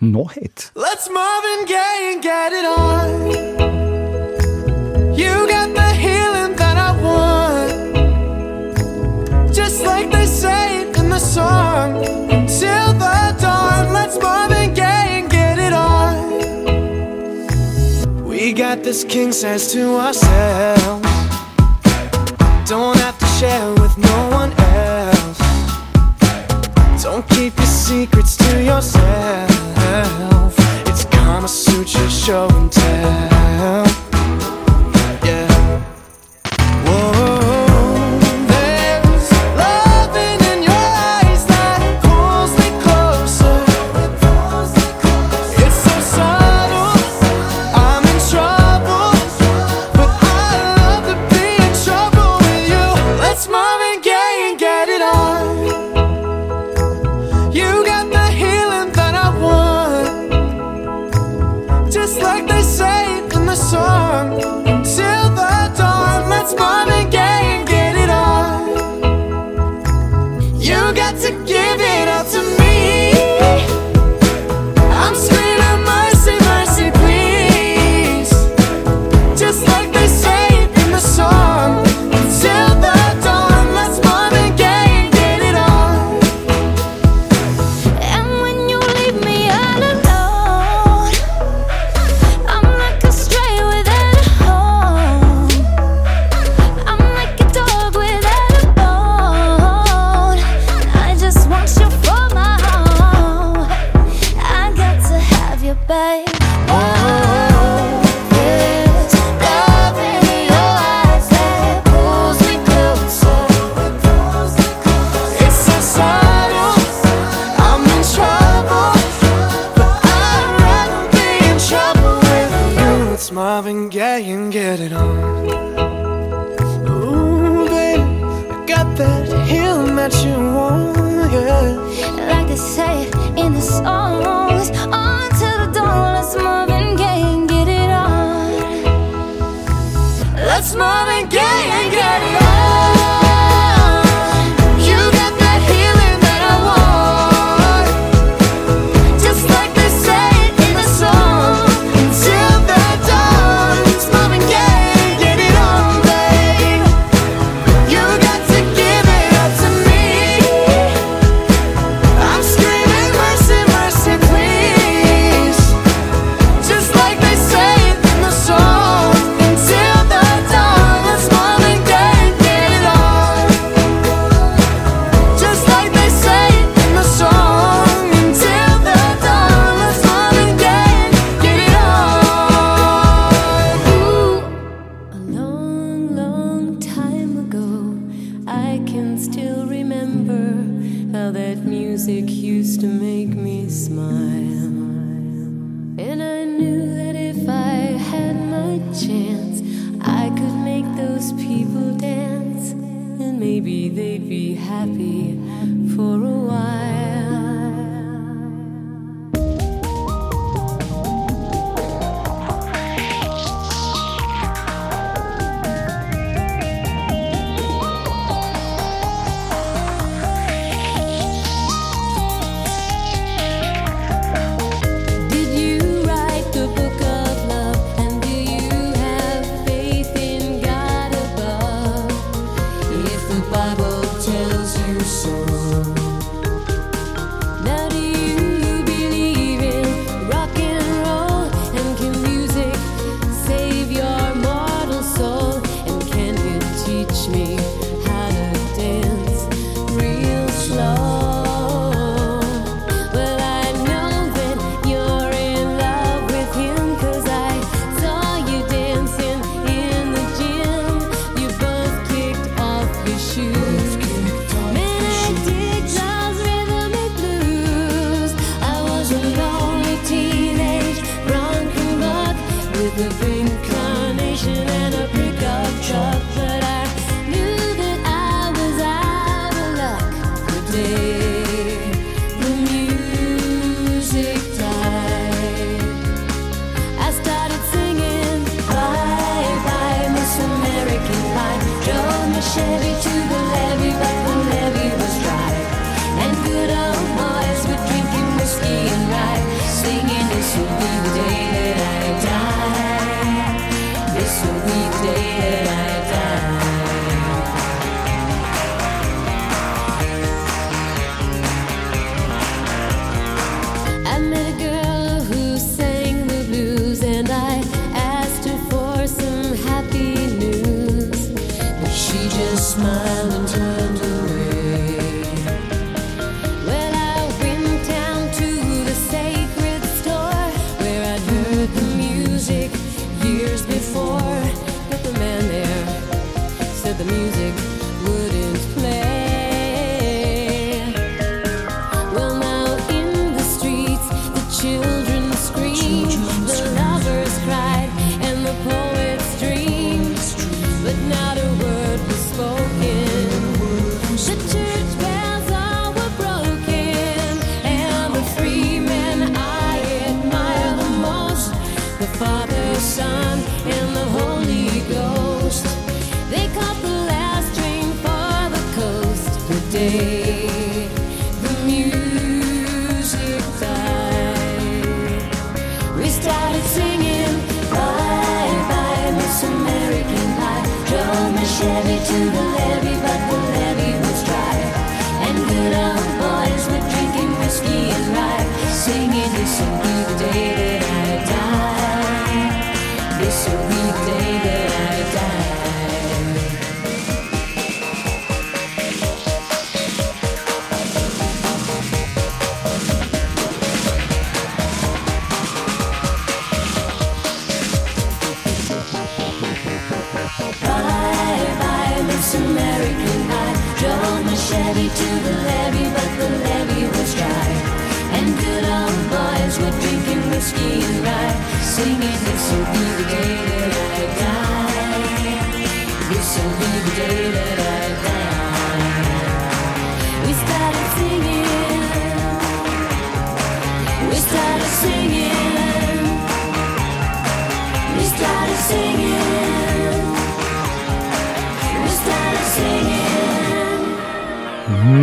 noch 0.00 0.34
hat. 0.34 0.72
Let's 0.74 1.08
Marvin 1.14 1.66
Gaye 1.66 2.12
and 2.12 2.22
get 2.22 2.52
it 2.52 2.66
on. 2.76 4.01
You 5.22 5.34
got 5.54 5.68
the 5.80 5.90
healing 6.04 6.54
that 6.62 6.76
I 6.88 6.90
want. 7.06 7.70
Just 9.54 9.78
like 9.90 10.10
they 10.10 10.26
say 10.26 10.88
in 10.98 11.08
the 11.08 11.18
song. 11.18 11.90
The 12.92 13.34
dawn, 13.40 13.92
let's 13.92 14.18
Marvin 14.18 14.74
Gaye 14.74 15.20
and 15.20 15.30
get 15.30 15.58
it 15.58 15.72
on. 15.72 16.14
We 18.24 18.52
got 18.52 18.82
this 18.82 19.02
king 19.02 19.32
size 19.32 19.72
to 19.72 19.96
ourselves. 19.96 21.11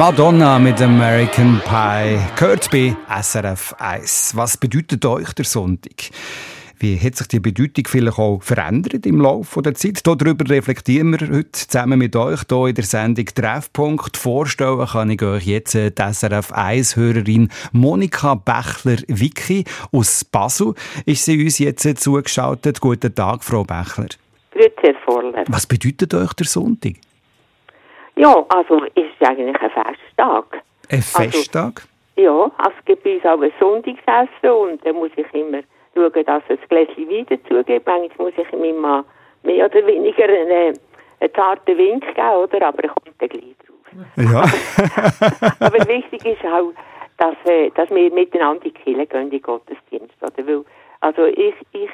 Madonna 0.10 0.58
mit 0.58 0.82
American 0.82 1.62
Pie. 1.66 2.18
Gehört 2.36 2.72
bei 2.72 2.96
SRF 3.22 3.76
1. 3.78 4.36
Was 4.36 4.58
bedeutet 4.58 5.06
euch 5.06 5.34
der 5.34 5.46
Sonntag? 5.46 6.10
Wie 6.80 6.98
hat 6.98 7.16
sich 7.16 7.28
die 7.28 7.40
Bedeutung 7.40 7.84
vielleicht 7.88 8.18
auch 8.18 8.42
verändert 8.42 9.06
im 9.06 9.22
Laufe 9.22 9.62
der 9.62 9.76
Zeit? 9.76 10.02
Darüber 10.08 10.50
reflektieren 10.50 11.12
wir 11.12 11.28
heute 11.28 11.52
zusammen 11.52 12.00
mit 12.00 12.16
euch 12.16 12.40
hier 12.50 12.66
in 12.66 12.74
der 12.74 12.86
Sendung 12.86 13.26
Treffpunkt. 13.26 14.18
Vorstellen 14.18 14.88
kann 14.88 15.12
ich 15.12 15.22
euch 15.22 15.46
jetzt 15.46 15.76
die 15.76 15.92
SRF 15.96 16.54
1-Hörerin 16.54 17.50
Monika 17.72 18.34
Bächler-Wicki 18.34 19.64
aus 19.92 20.26
Basel. 20.26 20.74
Ist 21.06 21.26
sie 21.26 21.44
uns 21.44 21.60
jetzt 21.60 22.02
zugeschaltet? 22.02 22.82
Guten 22.82 23.14
Tag, 23.14 23.44
Frau 23.44 23.64
Bächler. 23.64 24.08
Grüezi, 24.54 24.74
Herr 24.82 24.96
Vorler. 25.06 25.44
Was 25.50 25.68
bedeutet 25.68 26.16
euch 26.16 26.34
der 26.34 26.48
Sonntag? 26.48 26.96
Ja, 28.16 28.46
also 28.50 28.84
ist 28.96 29.16
es 29.18 29.28
eigentlich 29.28 29.56
ein 29.56 29.70
Fest 29.72 29.99
Festtag. 30.20 30.64
Ein 30.90 30.98
also, 30.98 31.22
Festtag? 31.22 31.82
Also, 32.18 32.22
ja, 32.22 32.52
es 32.68 32.86
gibt 32.86 33.04
bei 33.04 33.16
uns 33.16 33.26
auch 33.26 33.42
ein 33.42 33.54
Sonntagsessen 33.60 34.50
und 34.50 34.86
dann 34.86 34.96
muss 34.96 35.12
ich 35.16 35.34
immer 35.34 35.62
schauen, 35.96 36.26
dass 36.26 36.44
es 36.50 36.60
ein 36.60 36.68
Gläschen 36.68 37.10
Wein 37.10 37.26
dazugebe. 37.28 37.82
Manchmal 37.86 38.32
muss 38.32 38.38
ich 38.38 38.52
meinem 38.52 38.80
Mann 38.80 39.06
mehr 39.44 39.66
oder 39.66 39.88
weniger 39.88 40.26
einen, 40.26 40.78
einen 41.20 41.34
zarten 41.34 41.78
Wink 41.78 42.06
geben, 42.06 42.36
oder? 42.36 42.68
aber 42.68 42.84
er 42.84 42.90
kommt 42.90 43.16
dann 43.20 43.30
gleich 43.30 43.56
drauf. 43.66 43.78
Ja. 44.18 44.44
aber, 45.66 45.78
wichtig 45.88 46.26
ist 46.26 46.46
auch, 46.46 46.74
dass, 47.18 47.36
äh, 47.46 47.70
dass 47.72 47.90
wir 47.90 48.12
miteinander 48.12 48.66
in 48.66 48.74
die 48.74 48.80
Kirche 48.80 49.06
gehen, 49.08 49.22
in 49.22 49.30
den 49.30 49.42
Gottesdienst. 49.42 50.16
Oder? 50.22 50.48
Weil, 50.48 50.66
also 51.00 51.26
ich, 51.26 51.56
ich 51.72 51.90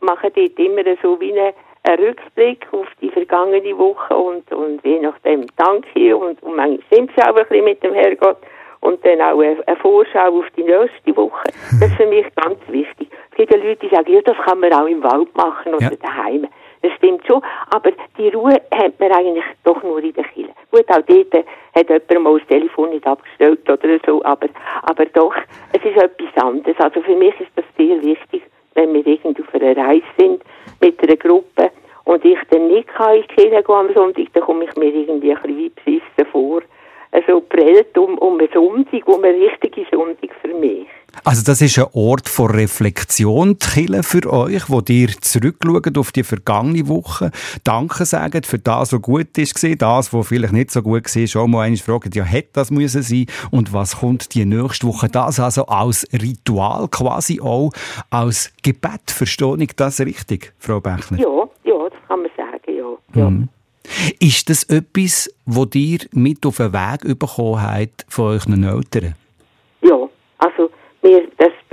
mache 0.00 0.30
dort 0.30 0.58
immer 0.58 0.82
so 1.02 1.20
wie 1.20 1.32
eine 1.32 1.52
einen 1.86 2.04
Rückblick 2.08 2.66
auf 2.72 2.86
die 3.00 3.10
vergangene 3.10 3.76
Woche 3.78 4.16
und, 4.16 4.50
und 4.52 4.84
je 4.84 5.00
nachdem 5.00 5.46
danke 5.56 6.16
und, 6.16 6.42
und 6.42 6.56
manchmal 6.56 6.80
sind 6.90 7.10
sie 7.16 7.22
auch 7.22 7.36
ein 7.36 7.46
bisschen 7.46 7.64
mit 7.64 7.82
dem 7.82 7.94
Herrgott 7.94 8.38
und 8.80 9.04
dann 9.04 9.20
auch 9.20 9.40
eine, 9.40 9.56
eine 9.66 9.76
Vorschau 9.76 10.38
auf 10.38 10.46
die 10.56 10.62
nächste 10.64 11.16
Woche. 11.16 11.42
Das 11.80 11.90
ist 11.90 11.96
für 11.96 12.06
mich 12.06 12.26
ganz 12.36 12.58
wichtig. 12.68 13.08
Es 13.30 13.36
gibt 13.36 13.52
ja 13.52 13.58
Leute, 13.58 13.76
die 13.86 13.94
sagen, 13.94 14.12
ja, 14.12 14.20
das 14.22 14.36
kann 14.44 14.60
man 14.60 14.72
auch 14.72 14.86
im 14.86 15.02
Wald 15.02 15.34
machen 15.36 15.74
oder 15.74 15.84
Ja. 15.84 15.96
daheim. 16.00 16.46
Das 16.82 16.92
stimmt 16.98 17.26
schon, 17.26 17.42
aber 17.74 17.90
die 18.16 18.28
Ruhe 18.28 18.54
hat 18.72 19.00
man 19.00 19.10
eigentlich 19.12 19.44
doch 19.64 19.82
nur 19.82 20.02
in 20.02 20.12
der 20.12 20.24
Kirche. 20.24 20.52
Gut, 20.70 20.88
auch 20.88 21.02
dort 21.06 21.44
hat 21.74 21.88
jemand 21.88 22.20
mal 22.22 22.38
das 22.38 22.48
Telefon 22.48 22.90
nicht 22.90 23.06
abgestellt 23.06 23.68
oder 23.68 23.98
so, 24.06 24.22
aber, 24.24 24.46
aber 24.82 25.04
doch, 25.06 25.34
es 25.72 25.84
ist 25.84 25.96
etwas 25.96 26.42
anderes. 26.44 26.76
Also 26.78 27.00
für 27.02 27.16
mich 27.16 27.34
ist 27.40 27.50
das 27.56 27.64
sehr 27.76 28.00
wichtig, 28.02 28.42
wenn 28.76 28.94
wir 28.94 29.06
irgendwie 29.06 29.42
auf 29.42 29.54
einer 29.54 29.76
Reise 29.76 30.04
sind 30.18 30.42
mit 30.80 31.02
einer 31.02 31.16
Gruppe 31.16 31.70
und 32.04 32.24
ich 32.24 32.38
dann 32.50 32.68
nicht 32.68 32.88
kann 32.88 33.16
in 33.16 33.22
die 33.22 33.28
Kirche 33.28 33.62
gehen 33.62 33.64
am 33.66 33.92
Sonntag, 33.92 34.26
dann 34.32 34.44
komme 34.44 34.64
ich 34.64 34.76
mir 34.76 34.94
irgendwie 34.94 35.32
ein 35.32 35.42
bisschen 35.42 35.58
wie 35.58 35.68
beschissen 35.70 36.30
vor. 36.30 36.60
Also 37.10 37.40
prellt 37.40 37.96
um, 37.96 38.18
um 38.18 38.38
einen 38.38 38.48
Sonntag, 38.52 39.08
um 39.08 39.24
einen 39.24 39.42
richtigen 39.42 39.86
Sonntag 39.90 40.30
für 40.42 40.54
mich. 40.54 40.86
Also 41.24 41.42
das 41.42 41.60
ist 41.60 41.78
ein 41.78 41.86
Ort 41.92 42.28
von 42.28 42.50
Reflexion, 42.50 43.58
die 43.58 43.66
Kirche 43.66 44.02
für 44.02 44.32
euch, 44.32 44.68
wo 44.68 44.82
ihr 44.88 45.08
zurückschaut 45.20 45.96
auf 45.98 46.12
die 46.12 46.22
vergangene 46.22 46.88
Woche, 46.88 47.30
Danke 47.64 48.04
sagt 48.04 48.46
für 48.46 48.58
das, 48.58 48.92
was 48.92 49.02
gut 49.02 49.36
ist 49.38 49.54
gewesen, 49.54 49.78
das, 49.78 50.12
was 50.12 50.28
vielleicht 50.28 50.52
nicht 50.52 50.70
so 50.70 50.82
gut 50.82 51.04
war, 51.04 51.26
schon 51.26 51.50
mal 51.50 51.62
einmal 51.62 51.78
fragen, 51.78 52.10
ja, 52.14 52.24
hätte 52.24 52.50
das 52.54 52.70
müssen 52.70 53.02
sein 53.02 53.26
und 53.50 53.72
was 53.72 53.98
kommt 53.98 54.34
die 54.34 54.44
nächste 54.44 54.86
Woche? 54.86 55.08
Das 55.08 55.40
also 55.40 55.66
als 55.66 56.06
Ritual, 56.12 56.88
quasi 56.88 57.40
auch 57.40 57.72
als 58.10 58.52
Gebet, 58.62 59.10
verstehe 59.10 59.56
ich 59.58 59.72
das 59.74 60.00
richtig, 60.00 60.54
Frau 60.58 60.80
Bechler? 60.80 61.18
Ja, 61.18 61.48
ja, 61.64 61.88
das 61.88 61.98
kann 62.08 62.20
man 62.20 62.30
sagen, 62.36 62.98
ja. 63.14 63.20
ja. 63.20 63.32
Ist 64.18 64.50
das 64.50 64.64
etwas, 64.64 65.30
wo 65.44 65.66
ihr 65.74 66.00
mit 66.12 66.44
auf 66.44 66.56
den 66.56 66.72
Weg 66.72 67.18
bekommen 67.18 67.62
habt 67.62 68.04
von 68.08 68.26
euren 68.26 68.64
Eltern? 68.64 69.14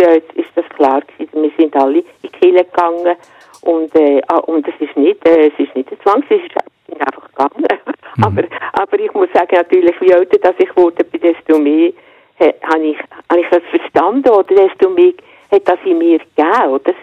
Ja, 0.04 0.16
das, 0.16 0.24
uns 0.36 0.46
ist 0.46 0.50
das 0.56 0.66
klar 0.76 1.02
gewesen. 1.02 1.44
Wir 1.44 1.52
sind 1.58 1.76
alle 1.76 2.00
in 2.00 2.06
die 2.24 2.30
Kirche 2.30 2.66
gegangen 2.66 3.16
und, 3.62 3.96
äh, 3.96 4.22
ah, 4.28 4.40
und 4.40 4.68
es 4.68 4.74
ist 4.80 4.98
nicht, 4.98 5.26
äh, 5.26 5.48
es 5.48 5.54
ist 5.58 5.74
nicht 5.76 5.90
ein 5.92 5.98
Zwang, 6.04 6.24
es 6.30 6.42
ist 6.44 7.00
einfach 7.00 7.30
gegangen. 7.30 7.68
aber, 8.22 8.44
aber 8.74 9.00
ich 9.00 9.14
muss 9.14 9.30
sagen, 9.34 9.56
natürlich, 9.56 9.96
wie 10.02 10.12
älter 10.12 10.38
dass 10.40 10.56
ich 10.60 10.76
wurde, 10.76 11.06
desto 11.06 11.58
mehr 11.58 11.92
äh, 12.40 12.54
habe 12.64 12.84
ich, 12.84 12.98
habe 13.30 13.42
ich 13.42 13.48
das 13.50 13.62
verstanden 13.70 14.30
oder 14.30 14.44
desto 14.56 14.90
mehr 14.90 15.14
hat 15.52 15.68
das 15.68 15.80
in 15.86 15.98
mir 16.00 16.20
gegeben, 16.20 16.70
oder? 16.70 16.94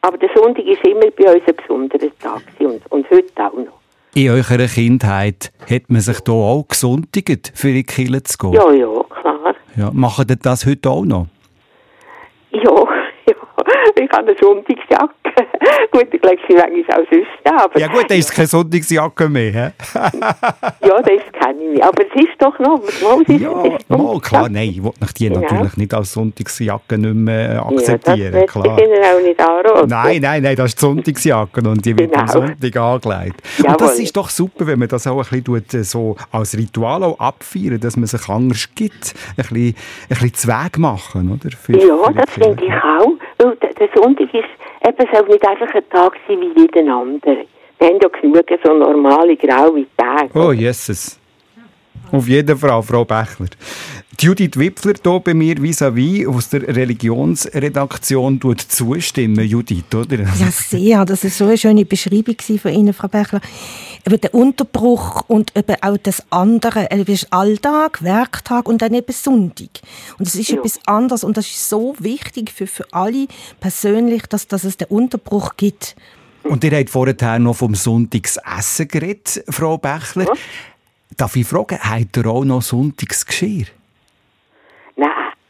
Aber 0.00 0.18
der 0.18 0.30
Sonntag 0.34 0.64
ist 0.66 0.84
immer 0.84 1.10
bei 1.12 1.32
uns 1.32 1.42
ein 1.46 1.56
besonderer 1.56 2.10
Tag 2.20 2.42
und, 2.58 2.82
und 2.90 3.10
heute 3.10 3.32
auch 3.36 3.54
noch. 3.54 3.80
In 4.14 4.30
eurer 4.30 4.66
Kindheit 4.66 5.52
hat 5.70 5.82
man 5.88 6.00
sich 6.00 6.20
da 6.20 6.32
auch 6.32 6.66
gesondigt, 6.68 7.52
für 7.54 7.68
in 7.68 7.74
die 7.74 7.84
Kirche 7.84 8.22
zu 8.24 8.38
gehen? 8.38 8.52
Ja, 8.52 8.72
ja, 8.72 9.04
klar. 9.20 9.54
Ja, 9.76 9.90
machen 9.92 10.26
ihr 10.28 10.36
das 10.36 10.66
heute 10.66 10.90
auch 10.90 11.04
noch? 11.04 11.26
Ja, 12.54 12.62
ja. 12.62 13.03
Ich 13.96 14.10
habe 14.10 14.26
eine 14.28 14.36
Sonntagsjacke. 14.40 15.14
gut, 15.90 16.06
ich 16.12 16.22
lege 16.22 16.42
sie 16.48 16.54
manchmal 16.54 17.00
auch 17.02 17.06
sonst 17.10 17.62
aber... 17.62 17.78
Ja 17.80 17.88
gut, 17.88 18.04
dann 18.08 18.18
ist 18.18 18.30
es 18.30 18.34
keine 18.34 18.46
Sonntagsjacke 18.46 19.28
mehr. 19.28 19.72
Ja, 20.84 21.00
das 21.00 21.06
kenne 21.32 21.62
ich 21.62 21.70
nicht. 21.72 21.82
Aber 21.82 22.02
es 22.02 22.22
ist 22.22 22.34
doch 22.38 22.58
noch... 22.58 22.78
Mal, 23.02 23.22
es 23.22 23.28
ist, 23.28 23.40
Ja, 23.40 23.62
ist 23.64 23.90
mal, 23.90 24.20
klar, 24.20 24.48
nein, 24.48 24.68
ich 24.70 24.82
will 24.82 24.92
die 25.18 25.28
Genau. 25.28 25.40
natürlich 25.40 25.76
nicht 25.76 25.94
als 25.94 26.12
Sonntagsjacke 26.12 26.98
nicht 26.98 27.14
mehr 27.14 27.50
äh, 27.50 27.54
Ja, 27.54 27.66
akzeptieren, 27.66 28.32
das 28.32 28.46
klar. 28.50 28.66
möchte 28.66 28.82
ich 28.82 28.88
Ihnen 28.90 29.04
auch 29.04 29.22
nicht 29.22 29.40
anraten. 29.40 29.88
Nein, 29.88 30.20
nein, 30.22 30.42
nein, 30.42 30.56
das 30.56 30.66
ist 30.66 30.78
die 30.80 30.80
Sonntagsjacke 30.86 31.60
und 31.68 31.84
die 31.84 31.98
wird 31.98 32.14
am 32.16 32.26
Genau. 32.26 32.32
Sonntag 32.32 32.76
angelegt. 32.76 33.42
Und 33.66 33.80
das 33.80 33.98
ist 33.98 34.16
doch 34.16 34.28
super, 34.28 34.66
wenn 34.66 34.78
man 34.78 34.88
das 34.88 35.06
auch 35.06 35.18
ein 35.32 35.42
bisschen 35.42 35.80
äh, 35.80 35.84
so 35.84 36.16
als 36.32 36.56
Ritual 36.56 37.02
auch 37.02 37.18
abfeiern, 37.18 37.80
dass 37.80 37.96
man 37.96 38.06
sich 38.06 38.28
anders 38.28 38.68
gibt, 38.74 39.14
ein 39.30 39.36
bisschen, 39.36 39.56
ein 39.66 39.74
bisschen 40.08 40.34
Zweig 40.34 40.78
machen, 40.78 41.30
oder? 41.32 41.50
Für- 41.56 41.72
Ja, 41.78 41.96
für 42.06 42.12
das 42.14 42.30
finde 42.30 42.64
ich 42.64 42.72
auch. 42.72 43.13
Weil 43.44 43.56
der, 43.56 43.88
Sonntag 43.94 44.32
ist 44.32 44.44
eben 44.86 45.08
soll 45.12 45.28
nicht 45.28 45.46
einfach 45.46 45.74
ein 45.74 45.88
Tag 45.90 46.16
sein 46.26 46.40
wie 46.40 46.60
jeden 46.60 46.88
anderen. 46.88 47.46
Wir 47.78 47.88
haben 47.88 47.98
ja 48.00 48.08
genug 48.08 48.46
so 48.64 48.72
normale, 48.72 49.36
graue 49.36 49.86
Tage. 49.96 50.30
Oh, 50.34 50.52
Jesus. 50.52 51.20
Auf 52.12 52.28
jeden 52.28 52.56
Fall, 52.56 52.82
Frau 52.82 53.04
Bechler. 53.04 53.48
Die 54.20 54.26
Judith 54.26 54.56
Wipfler 54.56 54.94
hier 55.02 55.20
bei 55.20 55.34
mir 55.34 55.56
vis-à-vis 55.56 56.28
aus 56.28 56.48
der 56.50 56.62
Religionsredaktion 56.76 58.38
tut 58.38 58.60
zustimmen, 58.60 59.44
Judith, 59.44 59.92
oder? 59.92 60.20
Ja, 60.20 60.50
sehr. 60.52 61.04
Das 61.04 61.24
war 61.24 61.30
so 61.30 61.44
eine 61.46 61.58
schöne 61.58 61.84
Beschreibung 61.84 62.36
von 62.62 62.72
Ihnen, 62.72 62.94
Frau 62.94 63.08
Bechler. 63.08 63.40
Eben 64.06 64.20
der 64.20 64.34
Unterbruch 64.34 65.22
und 65.28 65.56
eben 65.56 65.76
auch 65.82 65.96
das 66.00 66.22
andere. 66.30 66.88
Es 66.90 67.08
ist 67.08 67.32
Alltag, 67.32 68.02
Werktag 68.04 68.68
und 68.68 68.82
dann 68.82 68.94
eben 68.94 69.12
Sonntag. 69.12 69.70
Und 70.18 70.28
es 70.28 70.36
ist 70.36 70.50
Ja. 70.50 70.58
etwas 70.58 70.78
anderes 70.86 71.24
und 71.24 71.36
das 71.36 71.46
ist 71.46 71.68
so 71.68 71.96
wichtig 71.98 72.52
für, 72.52 72.68
für 72.68 72.84
alle 72.92 73.26
persönlich, 73.58 74.22
dass, 74.26 74.46
dass 74.46 74.62
es 74.62 74.76
den 74.76 74.88
Unterbruch 74.88 75.56
gibt. 75.56 75.96
Und 76.44 76.62
ihr 76.62 76.76
habt 76.78 76.90
vorher 76.90 77.38
noch 77.38 77.56
vom 77.56 77.74
Sonntagsessen 77.74 78.86
geredet, 78.86 79.42
Frau 79.48 79.78
Bechler. 79.78 80.26
Darf 81.16 81.36
ich 81.36 81.46
fragen, 81.46 81.78
habt 81.80 82.16
ihr 82.16 82.26
auch 82.26 82.44
noch 82.44 82.62
Sonntagsgeschirr? 82.62 83.66
Nein, 84.96 85.08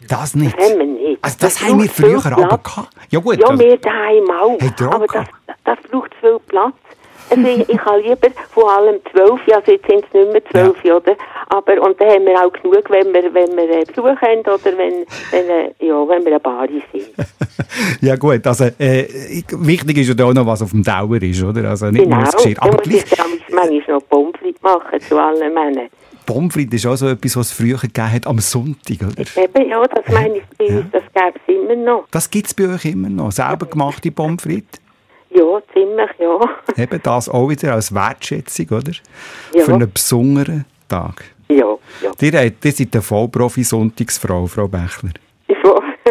Das 0.09 0.35
nicht? 0.35 0.57
das 0.59 0.71
haben 0.71 0.79
wir 0.79 0.87
nicht. 0.87 1.19
Also 1.23 1.37
das, 1.41 1.55
Das 1.55 1.63
haben 1.69 1.83
wir 1.83 1.89
früher 1.91 2.25
aber 2.27 2.59
gehabt. 2.59 2.89
Ja 3.11 3.21
gut, 3.21 3.39
Ja, 3.41 3.49
also- 3.49 3.63
wir 3.63 3.77
daheim 3.79 4.31
auch. 4.31 4.59
Auch 4.61 4.95
Aber 4.95 5.07
das, 5.07 5.27
das 5.65 5.79
braucht 5.91 6.15
viel 6.21 6.39
Platz. 6.49 6.75
Also 7.31 7.43
ich, 7.49 7.67
ich 7.71 7.81
habe 7.83 8.01
lieber 8.03 8.29
vor 8.51 8.71
allem 8.77 9.01
zwölf, 9.11 9.41
also 9.51 9.73
jetzt 9.73 9.87
sind 9.87 10.05
es 10.05 10.13
nicht 10.13 10.33
mehr 10.33 10.45
zwölf, 10.45 10.85
oder? 10.85 11.17
Aber, 11.49 11.81
und 11.83 11.99
dann 11.99 12.09
haben 12.11 12.27
wir 12.27 12.39
auch 12.39 12.53
genug, 12.53 12.85
wenn 12.91 13.15
wir, 13.15 13.33
wenn 13.33 13.57
wir 13.57 13.79
äh, 13.81 13.85
Besuch 13.87 14.05
haben 14.21 14.41
oder 14.41 14.77
wenn, 14.77 15.07
wenn, 15.31 15.49
äh, 15.49 15.71
ja, 15.81 16.07
wenn 16.07 16.23
wir 16.23 16.33
eine 16.33 16.41
Bari 16.41 16.83
sind. 16.93 17.07
ja 18.03 18.17
gut, 18.17 18.47
also 18.47 18.65
äh, 18.79 19.05
ich- 19.39 19.47
wichtig 19.53 19.97
ist 19.99 20.19
ja 20.19 20.25
auch 20.27 20.35
noch, 20.35 20.45
was 20.47 20.61
auf 20.61 20.71
dem 20.73 20.83
Dauer 20.83 21.17
ist, 21.23 21.43
oder? 21.43 21.71
Also 21.71 21.87
nicht 21.87 22.03
genau. 22.05 22.17
nur 22.17 22.25
das 22.27 22.37
Geschirr. 22.37 22.55
Dann 22.57 22.69
Aber 22.75 22.85
ich 22.85 22.91
gleich, 22.91 23.05
dann 23.17 23.27
manchmal 23.51 23.97
noch 23.97 24.03
Pommes 24.53 24.63
machen 24.63 25.01
zu 25.01 25.19
allen 25.19 25.55
Männern. 25.55 25.89
Pommes 26.27 26.57
ist 26.57 26.87
auch 26.87 26.97
so 26.97 27.09
etwas, 27.09 27.37
was 27.37 27.51
es 27.51 27.53
früher 27.53 27.79
gegeben 27.79 28.13
hat, 28.13 28.27
am 28.27 28.39
Sonntag, 28.39 28.97
oder? 29.03 29.43
Eben, 29.43 29.69
ja, 29.69 29.83
das 29.83 30.13
meine 30.13 30.39
ich 30.39 30.45
bei 30.59 30.67
uns, 30.67 30.87
das 30.91 31.03
gäbe 31.15 31.39
es 31.47 31.55
immer 31.55 31.77
noch. 31.77 32.07
Das 32.11 32.31
gibt 32.31 32.47
es 32.47 32.55
bei 32.55 32.69
euch 32.69 32.85
immer 32.87 33.11
noch. 33.11 33.31
Selber 33.33 33.67
gemachte 33.67 34.11
Pommes 34.11 34.43
frites. 34.43 34.81
Ja, 35.31 35.61
ziemlich, 35.73 36.11
ja. 36.19 36.39
Eben 36.83 37.01
das 37.03 37.29
auch 37.29 37.49
wieder 37.49 37.75
als 37.75 37.93
Wertschätzung, 37.95 38.67
oder? 38.69 38.93
Ja. 39.53 39.65
Für 39.65 39.75
einen 39.75 39.93
besonderen 39.93 40.65
Tag. 40.89 41.25
Ja, 41.49 41.77
ja. 42.01 42.13
Ihr, 42.21 42.53
ihr 42.63 42.73
seid 42.73 42.95
eine 42.95 43.03
Vollprofi-Sonntagsfrau, 43.03 44.47
Frau 44.47 44.69
Bechler. 44.69 45.11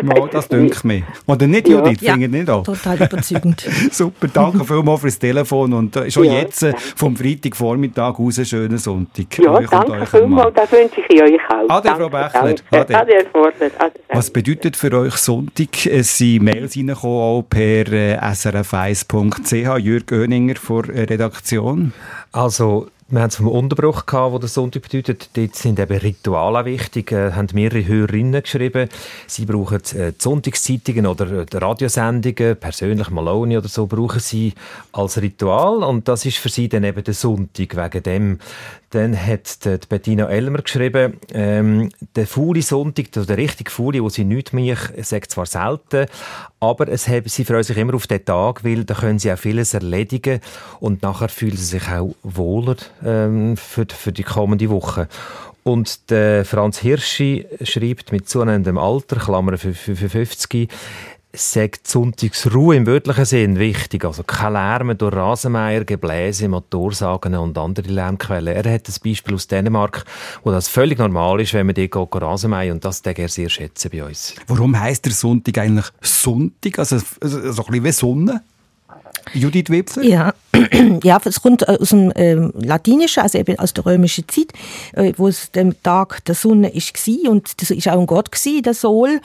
Mal, 0.02 0.28
das 0.32 0.48
dünkt 0.48 0.84
mir. 0.84 1.04
Oder 1.28 1.46
nicht, 1.48 1.68
Ja. 1.68 1.78
Judith? 1.78 2.02
Ja. 2.02 2.14
Findet 2.14 2.32
nicht 2.32 2.50
auch? 2.50 2.64
Total 2.64 2.96
überzeugend. 2.96 3.62
Super, 3.92 4.28
danke 4.34 4.64
vielmals 4.66 5.02
fürs 5.02 5.20
Telefon 5.20 5.72
und 5.74 5.96
äh, 5.96 6.10
schon 6.10 6.24
Ja, 6.26 6.34
jetzt 6.34 6.64
äh, 6.64 6.72
danke. 6.72 6.82
vom 6.96 7.16
Freitagvormittag 7.16 8.20
aus 8.20 8.38
einen 8.40 8.46
schönen 8.46 8.78
Sonntag. 8.80 9.38
Ja, 9.38 9.52
Euch 9.52 9.70
danke 9.70 10.06
vielmals, 10.08 10.46
Mann. 10.46 10.54
das 10.56 10.72
wünsche 10.72 11.02
ich 11.08 11.22
euch 11.22 11.40
auch. 11.50 11.70
Ade, 11.70 11.88
Danke, 11.90 12.02
Frau 12.02 12.10
Bechler. 12.10 12.42
Danke. 12.42 12.64
Ade. 12.72 12.96
Ade, 13.00 13.12
Herr 13.14 13.26
Forder. 13.32 13.72
Ade, 13.80 13.94
Was 14.12 14.30
bedeutet 14.32 14.76
für 14.76 14.92
euch 14.98 15.16
Sonntag? 15.18 15.86
Es 15.86 16.18
sind 16.18 16.44
Mails 16.44 16.76
reingekommen, 16.76 17.18
auch 17.22 17.44
per 17.48 17.88
äh, 17.92 18.18
srf1.ch. 18.18 19.78
Jürg 19.80 20.12
Oeninger 20.12 20.56
von 20.56 20.84
der 20.84 21.10
Redaktion. 21.10 21.94
Also, 22.32 22.88
wir 23.14 23.22
haben 23.22 23.30
es 23.30 23.36
vom 23.36 23.48
Unterbruch 23.48 24.08
gehabt, 24.08 24.34
wo 24.34 24.40
der 24.40 24.50
Sonntag 24.50 24.82
bedeutet. 24.82 25.30
Dort 25.34 25.56
sind 25.56 25.78
eben 25.78 25.98
Rituale 25.98 26.66
wichtig. 26.66 27.12
Äh, 27.12 27.34
haben 27.34 27.48
mehrere 27.54 27.86
Hörerinnen 27.86 28.42
geschrieben. 28.42 28.90
Sie 29.28 29.46
brauchen 29.46 29.82
äh, 29.96 30.14
die 30.14 30.16
Sonntagszeitungen 30.18 31.06
oder 31.06 31.42
äh, 31.42 31.46
die 31.46 31.58
Radiosendungen, 31.58 32.58
persönlich 32.58 33.12
Maloney 33.12 33.58
oder 33.58 33.68
so, 33.68 33.86
brauchen 33.86 34.20
sie 34.20 34.54
als 34.94 35.22
Ritual. 35.22 35.84
Und 35.84 36.08
das 36.08 36.26
ist 36.26 36.38
für 36.38 36.50
sie 36.50 36.68
dann 36.68 36.84
eben 36.84 37.04
der 37.04 37.14
Sonntag 37.14 37.76
wegen 37.78 38.04
dem. 38.04 38.40
Dann 38.94 39.18
hat 39.18 39.58
Bettina 39.90 40.28
Elmer 40.30 40.62
geschrieben, 40.62 41.18
ähm, 41.34 41.90
der 42.16 42.28
faule 42.28 42.62
Sonntag, 42.62 43.08
also 43.16 43.26
der 43.26 43.38
richtig 43.38 43.72
faule, 43.72 44.04
wo 44.04 44.10
sie 44.10 44.24
nichts 44.24 44.54
mehr, 44.54 44.78
sagt 45.02 45.32
zwar 45.32 45.48
selten, 45.48 46.06
aber 46.60 46.88
es 46.90 47.08
haben, 47.08 47.28
sie 47.28 47.44
freuen 47.44 47.64
sich 47.64 47.76
immer 47.78 47.96
auf 47.96 48.06
den 48.06 48.24
Tag, 48.24 48.64
weil 48.64 48.84
da 48.86 48.94
können 48.94 49.18
sie 49.18 49.34
auch 49.34 49.38
vieles 49.40 49.74
erledigen 49.74 50.42
und 50.80 51.02
nachher 51.02 51.30
fühlen 51.30 51.58
sie 51.58 51.66
sich 51.66 51.90
auch 51.90 52.14
wohler 52.22 52.76
ähm, 53.04 53.58
für, 53.58 53.88
die- 53.88 53.96
für 53.96 54.12
die 54.12 54.22
kommende 54.24 54.70
Woche. 54.70 55.08
Und 55.64 56.12
der 56.12 56.46
Franz 56.46 56.78
Hirschi 56.78 57.48
schreibt 57.64 58.12
mit 58.12 58.30
zunehmendem 58.30 58.78
Alter, 58.78 59.16
Klammer 59.16 59.58
für, 59.58 59.74
für, 59.74 59.96
für 59.96 60.10
50, 60.10 60.70
sagt 61.36 61.88
Sonntagsruhe 61.88 62.76
im 62.76 62.86
wörtlichen 62.86 63.26
Sinn 63.26 63.60
wichtig. 63.60 64.06
Also 64.06 64.24
kein 64.24 64.54
Lärm 64.54 64.98
durch 64.98 65.16
Rasenmeier, 65.16 65.84
Gebläse, 65.84 66.48
Motorsagen 66.48 67.36
und 67.36 67.58
andere 67.58 67.88
Lärmquellen. 67.88 68.56
Er 68.56 68.72
hat 68.72 68.88
ein 68.88 68.96
Beispiel 69.04 69.34
aus 69.34 69.48
Dänemark, 69.48 70.06
wo 70.44 70.52
das 70.52 70.68
völlig 70.68 71.00
normal 71.00 71.42
ist, 71.42 71.54
wenn 71.54 71.66
man 71.66 71.76
dort 71.76 71.92
geht, 71.92 72.22
Rasenmeier 72.22 72.72
und 72.72 72.86
das 72.86 73.02
denke 73.02 73.24
er 73.24 73.30
sehr 73.30 73.50
schätzen 73.50 73.90
bei 73.92 74.04
uns. 74.04 74.36
Warum 74.48 74.80
heißt 74.80 75.06
der 75.06 75.12
Sonntag 75.12 75.58
eigentlich 75.58 75.88
Sonntag? 76.02 76.78
Also 76.78 77.00
so 77.00 77.06
ein 77.66 77.72
bisschen 77.72 77.84
wie 77.84 77.92
Sonne? 77.92 78.44
Judith 79.34 79.70
Wipfler? 79.70 80.04
Ja, 80.04 80.34
ja, 81.04 81.20
es 81.24 81.42
kommt 81.42 81.68
aus 81.68 81.90
dem 81.90 82.12
ähm, 82.16 82.54
Latinischen, 82.56 83.24
also 83.24 83.38
eben 83.38 83.58
aus 83.58 83.74
der 83.74 83.86
römischen 83.86 84.28
Zeit, 84.28 84.54
äh, 84.94 85.14
wo 85.18 85.28
es 85.28 85.52
der 85.52 85.74
Tag 85.82 86.24
der 86.26 86.36
Sonne 86.36 86.70
ist 86.70 86.94
und 87.28 87.62
das 87.62 87.72
ist 87.72 87.88
auch 87.88 88.00
ein 88.00 88.06
Gott 88.06 88.32
gsi, 88.32 88.62
der 88.62 88.74
Sol. 88.74 89.20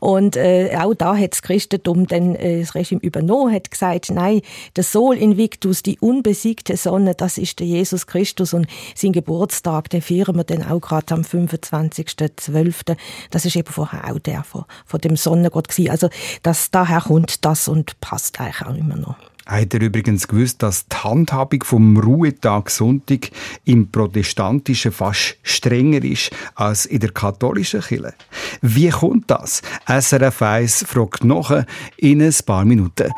Und 0.00 0.36
äh, 0.36 0.76
auch 0.78 0.94
da 0.94 1.16
hat 1.16 1.32
das 1.32 1.42
Christentum 1.42 2.06
dann 2.06 2.34
äh, 2.34 2.60
das 2.60 2.74
Regime 2.74 3.00
übernommen, 3.00 3.52
hat 3.52 3.70
gesagt, 3.70 4.10
nein, 4.10 4.42
der 4.76 4.84
Sol 4.84 5.16
Invictus, 5.16 5.82
die 5.82 5.98
unbesiegte 5.98 6.76
Sonne, 6.76 7.14
das 7.14 7.38
ist 7.38 7.60
der 7.60 7.66
Jesus 7.66 8.06
Christus 8.06 8.52
und 8.52 8.66
sein 8.94 9.12
Geburtstag, 9.12 9.88
den 9.90 10.02
feiern 10.02 10.36
wir 10.36 10.44
dann 10.44 10.62
auch 10.68 10.80
gerade 10.80 11.14
am 11.14 11.22
25.12. 11.22 12.96
Das 13.30 13.44
ist 13.44 13.56
eben 13.56 13.72
vorher 13.72 14.12
auch 14.12 14.18
der 14.18 14.44
von, 14.44 14.64
von 14.84 15.00
dem 15.00 15.16
Sonnengott 15.16 15.68
gsi. 15.68 15.88
Also 15.88 16.10
das 16.42 16.70
daher 16.70 17.00
kommt 17.00 17.44
das 17.44 17.68
und 17.68 17.98
passt 18.00 18.38
eigentlich 18.38 18.62
auch 18.62 18.76
immer 18.76 18.96
noch. 18.96 19.16
Habt 19.46 19.74
ihr 19.74 19.82
übrigens 19.82 20.26
gewusst, 20.26 20.62
dass 20.62 20.86
die 20.88 20.96
Handhabung 20.96 21.62
vom 21.64 21.98
Ruhetag 21.98 22.70
Sonntag 22.70 23.30
im 23.66 23.90
Protestantischen 23.90 24.90
fast 24.90 25.36
strenger 25.42 26.02
ist 26.02 26.30
als 26.54 26.86
in 26.86 27.00
der 27.00 27.10
katholischen 27.10 27.82
Kirche? 27.82 28.14
Wie 28.62 28.88
kommt 28.88 29.30
das? 29.30 29.60
SRF 29.86 30.40
1 30.40 30.86
fragt 30.88 31.24
noch 31.24 31.50
in 31.98 32.22
ein 32.22 32.34
paar 32.46 32.64
Minuten. 32.64 33.10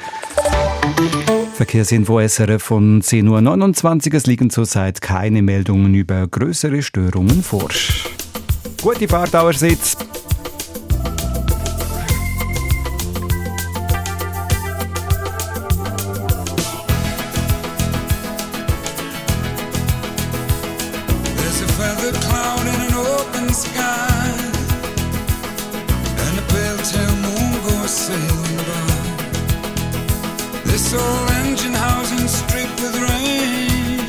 Verkehrsinfo 1.55 2.21
SRF 2.21 2.62
von 2.62 3.01
10.29 3.03 4.09
Uhr. 4.09 4.15
Es 4.15 4.27
liegen 4.27 4.51
zurzeit 4.51 5.01
keine 5.01 5.43
Meldungen 5.43 5.95
über 5.95 6.27
größere 6.27 6.83
Störungen 6.83 7.43
vor. 7.45 7.71
Gute 8.83 9.07
Fahrt 9.07 9.35
allerseits. 9.35 9.97
Old 30.94 31.31
engine 31.42 31.75
housing 31.75 32.29
streaked 32.29 32.81
with 32.81 32.94
rain, 32.94 34.01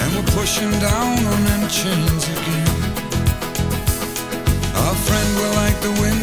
and 0.00 0.08
we're 0.16 0.32
pushing 0.32 0.70
down 0.80 1.18
on 1.32 1.44
them 1.44 1.68
chains 1.68 2.24
again. 2.36 2.78
Our 4.74 4.94
friend, 5.06 5.28
we're 5.36 5.54
like 5.62 5.78
the 5.82 5.92
wind 6.00 6.13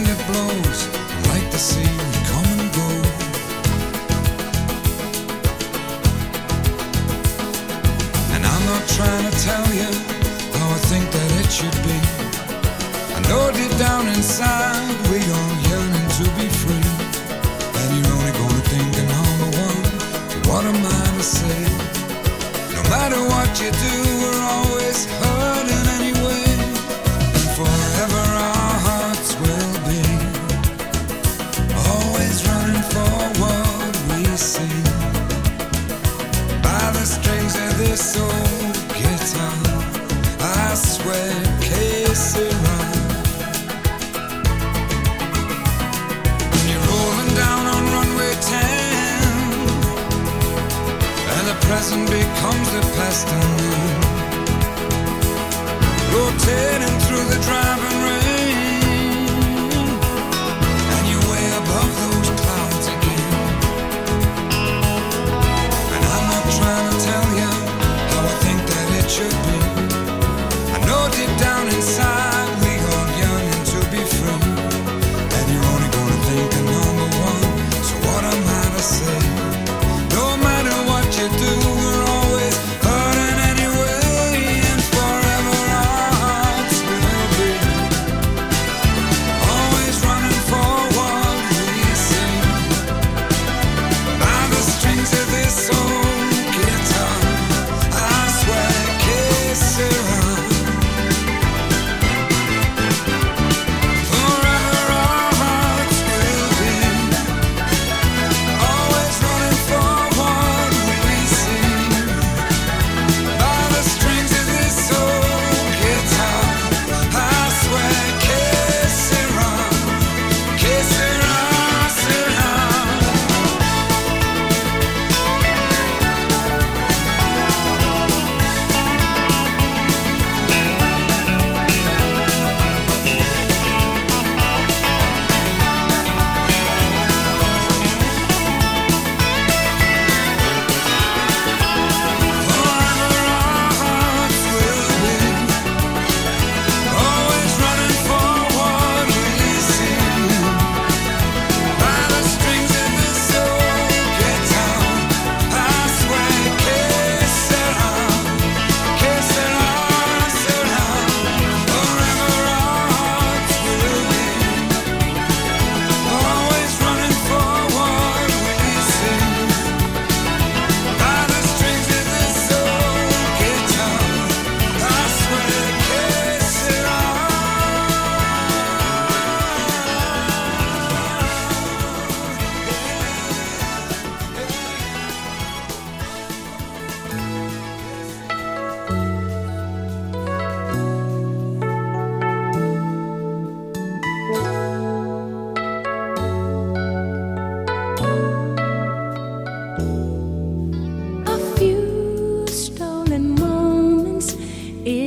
do, 23.71 24.00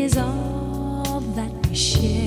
is 0.04 0.18
all 0.18 1.20
that 1.34 1.50
we 1.66 1.74
share. 1.74 2.23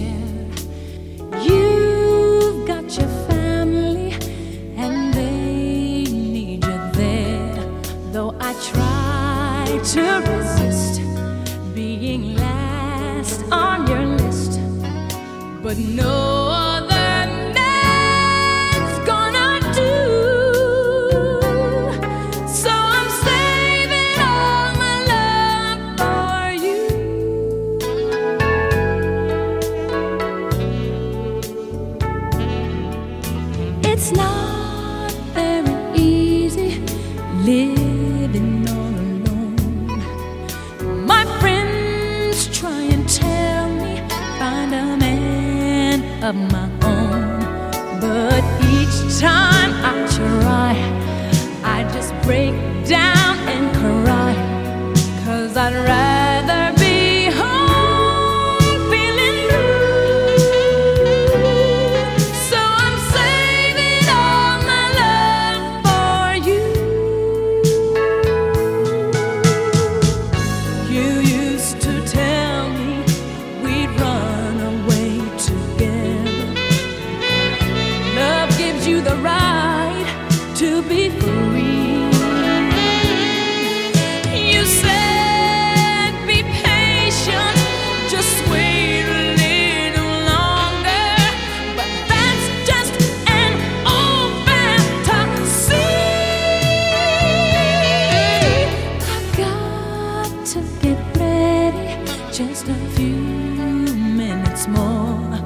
Minutes 104.57 104.67
more. 104.67 105.39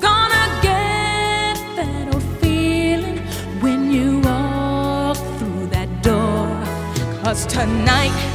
Gonna 0.00 0.60
get 0.62 1.56
that 1.76 2.14
old 2.14 2.22
feeling 2.40 3.18
when 3.60 3.90
you 3.90 4.20
walk 4.20 5.16
through 5.38 5.66
that 5.68 5.88
door. 6.02 6.48
Cause 7.22 7.46
tonight 7.46 8.31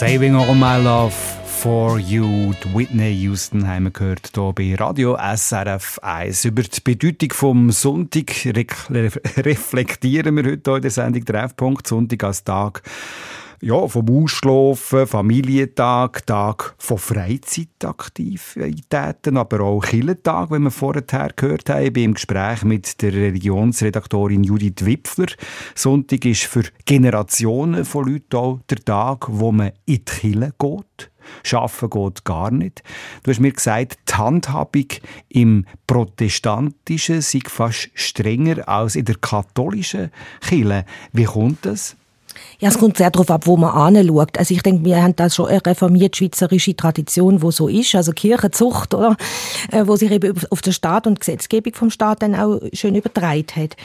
Saving 0.00 0.34
All 0.34 0.54
My 0.54 0.82
Love 0.82 1.14
for 1.44 1.98
You, 1.98 2.54
die 2.64 2.74
Whitney 2.74 3.12
Houston 3.20 3.68
haben 3.68 3.84
wir 3.84 3.90
gehört 3.90 4.30
hier 4.34 4.52
bei 4.54 4.74
Radio 4.74 5.14
SRF 5.14 5.98
1. 6.00 6.46
Über 6.46 6.62
die 6.62 6.80
Bedeutung 6.80 7.34
vom 7.34 7.70
Sonntag 7.70 8.32
re 8.46 8.64
reflektieren 9.36 10.36
wir 10.36 10.52
heute 10.52 10.70
in 10.70 10.80
der 10.80 10.90
Sendung 10.90 11.22
Treffpunkt. 11.26 11.86
Sonntag 11.86 12.24
als 12.24 12.44
Tag 12.44 12.82
ja, 13.62 13.86
vom 13.86 14.08
Ausschlafen, 14.08 15.06
Familientag, 15.06 16.26
Tag 16.26 16.74
von 16.78 16.96
Freizeitaktivitäten, 16.96 19.36
aber 19.36 19.60
auch 19.60 19.80
Killentag, 19.80 20.50
wie 20.50 20.58
wir 20.58 20.70
vorher 20.70 21.02
gehört 21.02 21.68
haben. 21.68 21.84
Ich 21.84 21.92
bin 21.92 22.04
im 22.04 22.14
Gespräch 22.14 22.64
mit 22.64 23.02
der 23.02 23.12
Religionsredaktorin 23.12 24.44
Judith 24.44 24.86
Wipfler. 24.86 25.26
Sonntag 25.74 26.24
ist 26.24 26.44
für 26.44 26.62
Generationen 26.86 27.84
von 27.84 28.06
Leuten 28.06 28.36
auch 28.36 28.60
der 28.70 28.78
Tag, 28.78 29.26
wo 29.28 29.52
man 29.52 29.72
in 29.84 29.96
die 29.96 30.04
Kirche 30.04 30.54
geht. 30.58 31.10
Schaffen 31.42 31.90
geht 31.90 32.24
gar 32.24 32.50
nicht. 32.50 32.82
Du 33.22 33.30
hast 33.30 33.40
mir 33.40 33.52
gesagt, 33.52 33.98
die 34.08 34.14
Handhabung 34.14 34.86
im 35.28 35.66
Protestantischen 35.86 37.20
sei 37.20 37.40
fast 37.46 37.90
strenger 37.94 38.66
als 38.66 38.96
in 38.96 39.04
der 39.04 39.16
katholischen 39.16 40.10
Kirche. 40.40 40.86
Wie 41.12 41.24
kommt 41.24 41.66
das? 41.66 41.98
Ja, 42.60 42.68
es 42.68 42.78
kommt 42.78 42.98
sehr 42.98 43.10
darauf 43.10 43.30
ab, 43.30 43.46
wo 43.46 43.56
man 43.56 43.70
anschaut. 43.70 44.36
Also 44.36 44.52
ich 44.52 44.62
denke, 44.62 44.84
wir 44.84 45.02
haben 45.02 45.16
da 45.16 45.30
schon 45.30 45.46
eine 45.46 45.64
reformiert 45.64 46.14
schweizerische 46.14 46.76
Tradition, 46.76 47.40
wo 47.40 47.50
so 47.50 47.68
ist, 47.68 47.94
also 47.94 48.12
Kirchenzucht, 48.12 48.92
oder? 48.92 49.16
Äh, 49.72 49.86
wo 49.86 49.96
sich 49.96 50.10
eben 50.10 50.34
auf 50.50 50.60
den 50.60 50.74
Staat 50.74 51.06
und 51.06 51.20
Gesetzgebung 51.20 51.72
vom 51.74 51.88
Staat 51.88 52.22
dann 52.22 52.34
auch 52.34 52.60
schön 52.74 52.94
übertragen 52.94 53.46
hat. 53.56 53.76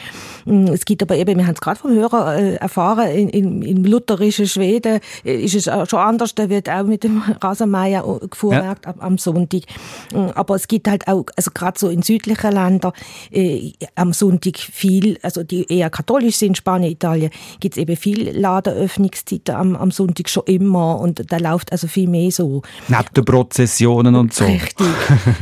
Mm, 0.44 0.66
Es 0.66 0.84
gibt 0.84 1.02
aber 1.02 1.16
eben, 1.16 1.38
wir 1.38 1.46
haben 1.46 1.54
es 1.54 1.60
gerade 1.62 1.80
vom 1.80 1.92
Hörer 1.94 2.36
äh, 2.36 2.54
erfahren, 2.56 3.08
in, 3.08 3.30
in, 3.30 3.62
im 3.62 3.84
lutherischen 3.84 4.46
Schweden 4.46 5.00
äh, 5.24 5.36
ist 5.36 5.54
es 5.54 5.68
auch 5.68 5.88
schon 5.88 6.00
anders, 6.00 6.34
da 6.34 6.50
wird 6.50 6.68
auch 6.68 6.84
mit 6.84 7.02
dem 7.02 7.22
Rasenmäher 7.40 8.04
gefuhrwerkt 8.28 8.86
am, 8.86 9.00
am 9.00 9.18
Sonntag. 9.18 9.62
Mm, 10.12 10.32
Aber 10.34 10.54
es 10.54 10.68
gibt 10.68 10.86
halt 10.86 11.08
auch, 11.08 11.24
also 11.34 11.50
gerade 11.54 11.78
so 11.78 11.88
in 11.88 12.02
südlichen 12.02 12.52
Ländern, 12.52 12.92
äh, 13.30 13.72
am 13.94 14.12
Sonntag 14.12 14.58
viel, 14.58 15.18
also 15.22 15.42
die 15.44 15.64
eher 15.72 15.88
katholisch 15.88 16.36
sind, 16.36 16.58
Spanien, 16.58 16.92
Italien, 16.92 17.30
gibt 17.58 17.76
es 17.76 17.80
eben 17.80 17.96
viel 17.96 18.36
Ladenöffnungszeiten 18.66 19.54
am, 19.54 19.76
am 19.76 19.90
Sonntag 19.90 20.28
schon 20.28 20.44
immer 20.46 21.00
und 21.00 21.30
da 21.30 21.38
läuft 21.38 21.72
also 21.72 21.86
viel 21.86 22.08
mehr 22.08 22.30
so. 22.30 22.62
Neben 22.88 23.04
den 23.14 23.24
Prozessionen 23.24 24.14
und 24.14 24.34
so. 24.34 24.44
Richtig. 24.44 24.86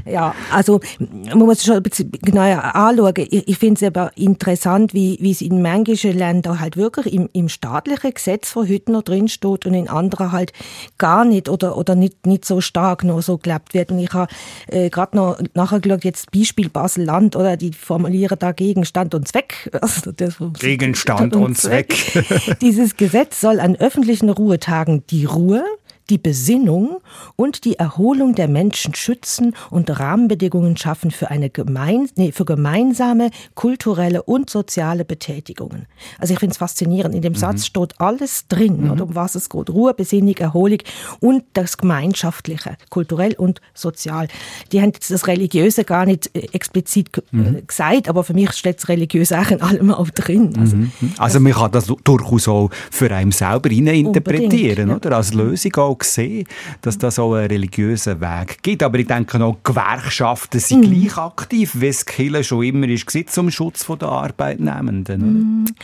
ja, 0.06 0.34
also 0.50 0.80
man 0.98 1.38
muss 1.38 1.58
es 1.58 1.64
schon 1.64 1.76
ein 1.76 1.82
bisschen 1.82 2.12
genauer 2.12 2.74
anschauen. 2.74 3.14
Ich, 3.16 3.48
ich 3.48 3.58
finde 3.58 3.74
es 3.74 3.82
aber 3.82 4.10
interessant, 4.16 4.94
wie, 4.94 5.18
wie 5.20 5.30
es 5.30 5.40
in 5.40 5.62
manchen 5.62 6.16
Ländern 6.16 6.60
halt 6.60 6.76
wirklich 6.76 7.12
im, 7.12 7.28
im 7.32 7.48
staatlichen 7.48 8.14
Gesetz 8.14 8.50
von 8.50 8.68
heute 8.68 8.92
noch 8.92 9.02
drin 9.02 9.28
steht 9.28 9.66
und 9.66 9.74
in 9.74 9.88
anderen 9.88 10.32
halt 10.32 10.52
gar 10.98 11.24
nicht 11.24 11.48
oder, 11.48 11.76
oder 11.76 11.94
nicht, 11.94 12.26
nicht 12.26 12.44
so 12.44 12.60
stark 12.60 13.04
noch 13.04 13.22
so 13.22 13.38
gelebt 13.38 13.74
wird. 13.74 13.90
Und 13.90 13.98
ich 13.98 14.12
habe 14.12 14.32
äh, 14.68 14.90
gerade 14.90 15.16
noch 15.16 15.38
nachher 15.54 15.80
geschaut, 15.80 16.04
jetzt 16.04 16.30
Beispiel 16.30 16.68
Basel-Land, 16.68 17.36
oder 17.36 17.56
die 17.56 17.72
formulieren 17.72 18.38
da 18.38 18.52
Gegenstand 18.52 19.14
und 19.14 19.28
Zweck. 19.28 19.70
Also 19.84 20.12
Gegenstand 20.58 21.36
und 21.36 21.58
Zweck. 21.58 21.94
Dieses 22.62 22.96
Gesetz 22.96 23.13
soll 23.40 23.60
an 23.60 23.76
öffentlichen 23.76 24.28
Ruhetagen 24.28 25.06
die 25.06 25.24
Ruhe, 25.24 25.64
die 26.10 26.18
Besinnung 26.18 26.98
und 27.36 27.64
die 27.64 27.78
Erholung 27.78 28.34
der 28.34 28.48
Menschen 28.48 28.94
schützen 28.94 29.54
und 29.70 29.98
Rahmenbedingungen 29.98 30.76
schaffen 30.76 31.10
für 31.10 31.30
eine 31.30 31.50
gemein, 31.50 32.08
nee, 32.16 32.32
für 32.32 32.44
gemeinsame 32.44 33.30
kulturelle 33.54 34.22
und 34.22 34.50
soziale 34.50 35.04
Betätigungen. 35.04 35.86
Also 36.18 36.34
ich 36.34 36.40
finde 36.40 36.52
es 36.52 36.58
faszinierend. 36.58 37.14
In 37.14 37.22
dem 37.22 37.34
Satz 37.34 37.66
steht 37.66 38.00
alles 38.00 38.46
drin, 38.48 38.90
oder 38.90 39.04
um 39.04 39.14
was 39.14 39.34
es 39.34 39.48
geht. 39.48 39.70
Ruhe, 39.70 39.94
Besinnung, 39.94 40.36
Erholung 40.36 40.78
und 41.20 41.44
das 41.54 41.76
Gemeinschaftliche, 41.78 42.76
kulturell 42.90 43.34
und 43.34 43.60
sozial. 43.74 44.28
Die 44.72 44.80
haben 44.80 44.90
jetzt 44.94 45.10
das 45.10 45.26
Religiöse 45.26 45.84
gar 45.84 46.06
nicht 46.06 46.30
äh, 46.34 46.40
explizit 46.52 47.12
ge- 47.12 47.24
äh, 47.32 47.62
gesagt, 47.62 48.08
aber 48.08 48.24
für 48.24 48.34
mich 48.34 48.52
steht 48.52 48.76
das 48.78 48.88
Religiöse 48.88 49.38
auch 49.38 49.50
in 49.50 49.60
allem 49.62 49.90
auch 49.90 50.10
drin. 50.10 50.52
Also, 50.58 50.76
Also 51.18 51.40
man 51.40 51.52
kann 51.52 51.70
das 51.72 51.86
durchaus 52.04 52.48
auch 52.48 52.70
für 52.90 53.10
einen 53.10 53.32
selber 53.32 53.70
interpretieren, 53.70 54.90
Unbedingt, 54.90 55.06
oder? 55.06 55.16
Als 55.16 55.32
Lösung 55.34 55.74
auch 55.76 55.93
sehen, 56.02 56.46
dass 56.82 56.98
das 56.98 57.18
auch 57.18 57.34
einen 57.34 57.46
religiösen 57.46 58.20
Weg 58.20 58.62
gibt. 58.62 58.82
Aber 58.82 58.98
ich 58.98 59.06
denke 59.06 59.42
auch, 59.42 59.56
Gewerkschaften 59.62 60.60
sind 60.60 60.80
Mhm. 60.80 61.02
gleich 61.02 61.16
aktiv, 61.18 61.72
wie 61.74 61.88
es 61.88 62.04
Kirche 62.04 62.44
schon 62.44 62.64
immer 62.64 62.88
ist, 62.88 63.06
gewesen, 63.06 63.28
zum 63.28 63.50
Schutz 63.50 63.86
der 63.86 64.08
Arbeitnehmenden. 64.08 65.64
Oder? 65.64 65.74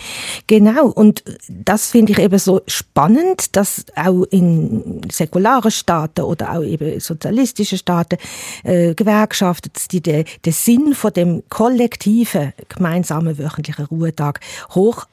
Genau, 0.47 0.87
und 0.89 1.23
das 1.49 1.91
finde 1.91 2.13
ich 2.13 2.19
eben 2.19 2.39
so 2.39 2.61
spannend, 2.67 3.57
dass 3.57 3.85
auch 3.95 4.25
in 4.31 5.01
säkularen 5.11 5.71
Staaten 5.71 6.23
oder 6.23 6.53
auch 6.53 6.63
eben 6.63 6.99
sozialistischen 7.01 7.79
Staaten 7.79 8.19
äh, 8.65 8.95
Gewerkschaften 8.95 9.71
die 9.91 10.01
den, 10.01 10.25
Sinn 10.47 10.95
von 10.95 11.13
dem 11.13 11.43
kollektiven 11.49 12.53
gemeinsamen 12.69 13.39
wöchentlichen 13.39 13.87
Ruhetag 13.87 14.41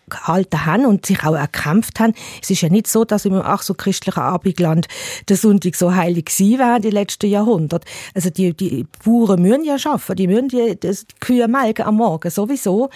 hochgehalten 0.07 0.65
haben 0.65 0.85
und 0.85 1.05
sich 1.05 1.23
auch 1.23 1.35
erkämpft 1.35 1.99
haben. 1.99 2.13
Es 2.41 2.49
ist 2.49 2.61
ja 2.61 2.69
nicht 2.69 2.87
so, 2.87 3.05
dass 3.05 3.25
im 3.25 3.33
ach 3.33 3.61
so 3.61 3.73
christlichen 3.73 4.19
Abendland 4.19 4.87
der 5.29 5.37
Sonntag 5.37 5.75
so 5.75 5.93
heilig 5.93 6.25
gewesen 6.25 6.59
wäre 6.59 6.79
die 6.79 6.89
letzten 6.89 7.29
Jahrhunderte. 7.29 7.87
Also 8.13 8.29
die, 8.29 8.53
die 8.53 8.85
Bauern 9.03 9.41
müssen 9.41 9.65
ja 9.65 9.75
arbeiten, 9.75 10.15
die 10.15 10.27
müssen 10.27 10.49
die, 10.49 10.79
die 10.79 10.93
Kühe 11.19 11.47
melken 11.47 11.85
am 11.85 11.95
Morgen 11.95 12.29
sowieso. 12.29 12.89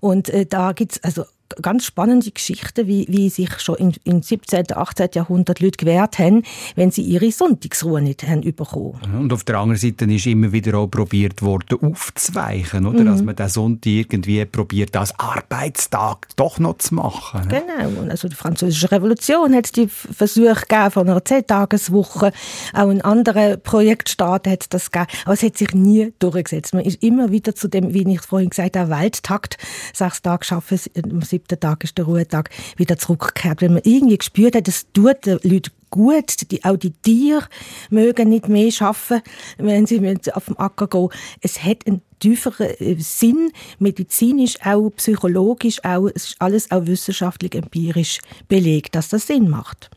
Und 0.00 0.28
äh, 0.28 0.46
da 0.46 0.72
gibt's 0.72 1.02
also 1.02 1.24
ganz 1.62 1.84
spannende 1.84 2.30
Geschichten, 2.30 2.86
wie, 2.86 3.06
wie 3.08 3.28
sich 3.30 3.58
schon 3.60 3.76
im, 3.76 3.92
im 4.04 4.22
17., 4.22 4.66
18. 4.74 5.08
Jahrhundert 5.14 5.60
Leute 5.60 5.76
gewehrt 5.76 6.18
haben, 6.18 6.42
wenn 6.76 6.90
sie 6.90 7.02
ihre 7.02 7.30
Sonntagsruhe 7.30 8.00
nicht 8.02 8.26
haben 8.26 8.40
bekommen. 8.40 9.00
Und 9.18 9.32
auf 9.32 9.44
der 9.44 9.58
anderen 9.58 9.78
Seite 9.78 10.04
ist 10.06 10.26
immer 10.26 10.52
wieder 10.52 10.78
auch 10.78 10.86
probiert 10.86 11.42
worden, 11.42 11.78
aufzuweichen, 11.82 12.86
oder? 12.86 13.00
Mhm. 13.00 13.06
Dass 13.06 13.22
man 13.22 13.36
den 13.36 13.48
Sonntag 13.48 14.12
irgendwie 14.12 14.44
probiert, 14.44 14.96
als 14.96 15.18
Arbeitstag 15.18 16.28
doch 16.36 16.58
noch 16.58 16.78
zu 16.78 16.94
machen. 16.94 17.48
ne? 17.48 17.62
Genau. 17.66 18.00
Und 18.00 18.10
also 18.10 18.28
die 18.28 18.36
Französische 18.36 18.90
Revolution 18.90 19.54
hat 19.54 19.66
es 19.66 19.72
die 19.72 19.88
Versuche 19.88 20.54
gegeben 20.68 20.90
von 20.90 21.08
einer 21.08 21.24
Zehntageswoche. 21.24 22.32
Auch 22.74 22.90
in 22.90 23.02
anderen 23.02 23.60
Projektstaaten 23.60 24.52
hat 24.52 24.62
es 24.62 24.68
das 24.68 24.90
gegeben. 24.90 25.10
Aber 25.24 25.34
es 25.34 25.42
hat 25.42 25.56
sich 25.56 25.72
nie 25.72 26.12
durchgesetzt. 26.18 26.74
Man 26.74 26.84
ist 26.84 27.02
immer 27.02 27.30
wieder 27.30 27.54
zu 27.54 27.68
dem, 27.68 27.94
wie 27.94 28.08
ich 28.12 28.20
vorhin 28.22 28.50
gesagt 28.50 28.76
habe, 28.76 28.90
Welttakt, 28.90 29.56
sechs 29.92 30.22
Tage 30.22 30.46
arbeiten, 30.50 30.90
siebten 31.38 31.60
Tag 31.60 31.84
ist 31.84 31.96
der 31.96 32.04
Ruhetag, 32.04 32.50
wieder 32.76 32.98
zurückgekehrt. 32.98 33.62
Wenn 33.62 33.74
man 33.74 33.82
irgendwie 33.84 34.18
gespürt 34.18 34.56
hat, 34.56 34.68
das 34.68 34.86
tut 34.92 35.26
den 35.26 35.38
Leuten 35.42 35.70
gut, 35.90 36.50
die, 36.50 36.64
auch 36.64 36.76
die 36.76 36.90
Tiere 36.90 37.46
mögen 37.90 38.28
nicht 38.28 38.48
mehr 38.48 38.70
schaffen, 38.70 39.22
wenn 39.56 39.86
sie 39.86 40.00
auf 40.32 40.46
dem 40.46 40.58
Acker 40.58 40.86
gehen. 40.86 41.08
Es 41.40 41.62
hat 41.62 41.86
einen 41.86 42.02
tieferen 42.18 42.68
äh, 42.78 42.96
Sinn, 42.98 43.52
medizinisch, 43.78 44.56
auch 44.64 44.90
psychologisch, 44.90 45.82
auch, 45.84 46.08
es 46.08 46.30
ist 46.30 46.36
alles 46.40 46.70
auch 46.70 46.86
wissenschaftlich 46.86 47.54
empirisch 47.54 48.20
belegt, 48.48 48.94
dass 48.94 49.08
das 49.08 49.26
Sinn 49.26 49.48
macht. 49.48 49.90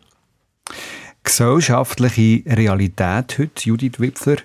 Gesellschaftliche 1.24 2.44
Realität 2.48 3.38
heute, 3.38 3.52
Judith 3.64 4.00
Wipfler, 4.00 4.38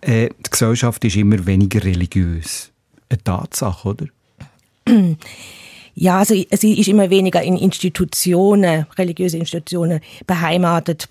äh, 0.00 0.28
die 0.28 0.50
Gesellschaft 0.50 1.04
ist 1.04 1.16
immer 1.16 1.44
weniger 1.44 1.84
religiös. 1.84 2.70
Eine 3.08 3.22
Tatsache, 3.22 3.88
oder? 3.88 4.06
Ja, 5.94 6.18
also 6.18 6.34
sie 6.50 6.78
ist 6.78 6.88
immer 6.88 7.10
weniger 7.10 7.42
in 7.42 7.56
Institutionen, 7.56 8.86
religiöse 8.96 9.36
Institutionen 9.38 10.00
beheimatet. 10.26 11.08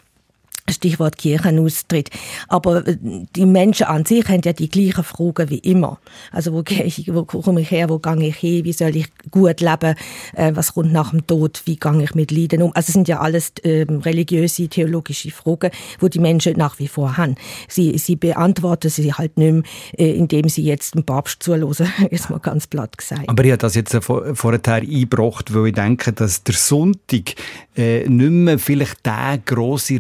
Stichwort 0.72 1.18
Kirchenaustritt. 1.18 2.10
Aber 2.48 2.88
äh, 2.88 2.98
die 3.36 3.46
Menschen 3.46 3.88
an 3.88 4.06
sich 4.06 4.28
haben 4.28 4.42
ja 4.44 4.54
die 4.54 4.70
gleichen 4.70 5.04
Fragen 5.04 5.50
wie 5.50 5.60
immer. 5.60 6.00
Also 6.32 6.54
wo 6.54 6.64
ich, 6.68 7.14
wo 7.14 7.24
komme 7.26 7.62
ich 7.62 7.72
her, 7.72 7.90
wo 7.90 8.00
gehe 8.00 8.28
ich 8.28 8.36
hin, 8.38 8.66
wie 8.66 8.74
soll 8.74 8.96
ich 8.96 9.08
gut 9.30 9.62
leben, 9.62 9.96
äh, 10.36 10.52
was 10.56 10.74
kommt 10.74 10.92
nach 10.94 11.12
dem 11.12 11.26
Tod, 11.28 11.62
wie 11.66 11.76
gehe 11.78 12.04
ich 12.04 12.16
mit 12.16 12.32
Leiden 12.32 12.62
um. 12.62 12.72
Also 12.76 12.90
es 12.90 12.94
sind 12.94 13.08
ja 13.08 13.20
alles 13.20 13.54
ähm, 13.64 14.00
religiöse, 14.00 14.68
theologische 14.68 15.32
Fragen, 15.32 15.72
wo 16.00 16.08
die 16.08 16.20
Menschen 16.20 16.58
nach 16.58 16.80
wie 16.80 16.88
vor 16.88 17.18
haben. 17.18 17.36
Sie, 17.68 17.98
sie 17.98 18.16
beantworten 18.16 18.90
sie 18.90 19.14
halt 19.14 19.38
nicht 19.38 19.52
mehr, 19.54 19.64
äh, 19.98 20.16
indem 20.16 20.50
sie 20.50 20.64
jetzt 20.64 20.96
dem 20.96 21.04
Papst 21.04 21.44
zuhören, 21.44 21.72
ist 22.10 22.30
mal 22.30 22.40
ganz 22.40 22.68
platt 22.68 22.98
gesagt. 22.98 23.28
Aber 23.28 23.44
ich 23.44 23.52
habe 23.52 23.60
das 23.60 23.76
jetzt 23.76 23.96
vor- 24.04 24.36
vorher 24.36 24.62
eingebracht, 24.74 25.54
weil 25.54 25.68
ich 25.68 25.74
denke, 25.74 26.14
dass 26.14 26.44
der 26.44 26.56
Sonntag 26.56 27.36
äh, 27.76 28.08
nicht 28.08 28.32
mehr 28.32 28.60
vielleicht 28.60 29.06
den 29.06 29.42
grossen 29.46 30.00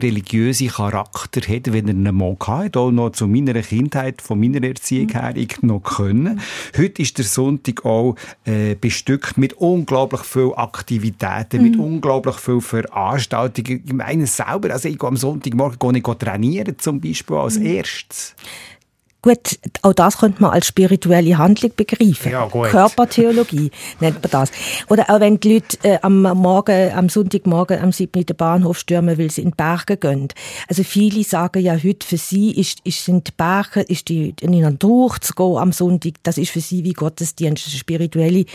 religiösen 0.61 0.75
Charakter 0.75 1.41
hat, 1.41 1.73
wenn 1.73 1.87
er 1.87 1.93
ihn 1.93 2.15
mal 2.15 2.35
hatte, 2.39 2.79
auch 2.79 2.91
noch 2.91 3.11
zu 3.11 3.27
meiner 3.27 3.53
Kindheit, 3.61 4.21
von 4.21 4.39
meiner 4.39 4.63
Erziehung 4.63 5.09
her, 5.09 5.33
ich 5.35 5.61
noch 5.61 5.81
können. 5.81 6.39
Heute 6.77 7.01
ist 7.01 7.17
der 7.17 7.25
Sonntag 7.25 7.85
auch 7.85 8.15
äh, 8.45 8.75
bestückt 8.75 9.37
mit 9.37 9.53
unglaublich 9.53 10.21
viel 10.21 10.53
Aktivitäten, 10.55 11.63
mit 11.63 11.77
unglaublich 11.77 12.35
viel 12.35 12.61
Veranstaltungen. 12.61 13.83
Ich 13.85 13.93
meine 13.93 14.23
es 14.23 14.37
selber, 14.37 14.71
also 14.71 14.87
ich 14.87 14.97
gehe 14.97 15.07
am 15.07 15.17
Sonntagmorgen 15.17 15.79
gehe 15.79 15.97
ich 15.97 16.17
trainieren 16.17 16.77
zum 16.77 17.01
Beispiel 17.01 17.37
als 17.37 17.57
erstes. 17.57 18.35
Gut, 19.23 19.59
auch 19.83 19.93
das 19.93 20.17
könnte 20.17 20.41
man 20.41 20.49
als 20.49 20.65
spirituelle 20.65 21.37
Handlung 21.37 21.71
begreifen. 21.75 22.31
Ja, 22.31 22.47
gut. 22.47 22.69
Körpertheologie 22.69 23.69
nennt 23.99 24.23
man 24.23 24.31
das. 24.31 24.51
Oder 24.89 25.11
auch 25.11 25.19
wenn 25.19 25.39
die 25.39 25.55
Leute 25.55 25.77
äh, 25.83 25.99
am 26.01 26.23
Morgen, 26.23 26.91
am 26.91 27.07
Sonntagmorgen 27.07 27.79
am 27.79 27.91
7. 27.91 28.19
in 28.19 28.25
den 28.25 28.35
Bahnhof 28.35 28.79
stürmen, 28.79 29.19
weil 29.19 29.29
sie 29.29 29.43
in 29.43 29.51
die 29.51 29.55
Berge 29.55 29.97
gehen. 29.97 30.29
Also 30.67 30.83
viele 30.83 31.23
sagen 31.23 31.61
ja 31.61 31.75
heute, 31.75 32.07
für 32.07 32.17
sie 32.17 32.51
ist, 32.51 32.79
ist 32.83 33.05
sind 33.05 33.27
die 33.27 33.31
Berge, 33.37 33.81
ist 33.81 34.09
die, 34.09 34.33
in 34.41 34.53
den 34.53 34.79
Durch 34.79 35.19
zu 35.19 35.33
gehen 35.33 35.57
am 35.57 35.71
Sonntag, 35.71 36.13
das 36.23 36.39
ist 36.39 36.49
für 36.49 36.61
sie 36.61 36.83
wie 36.83 36.93
Gottesdienst, 36.93 37.67
das 37.67 37.73
spirituelle 37.73 38.45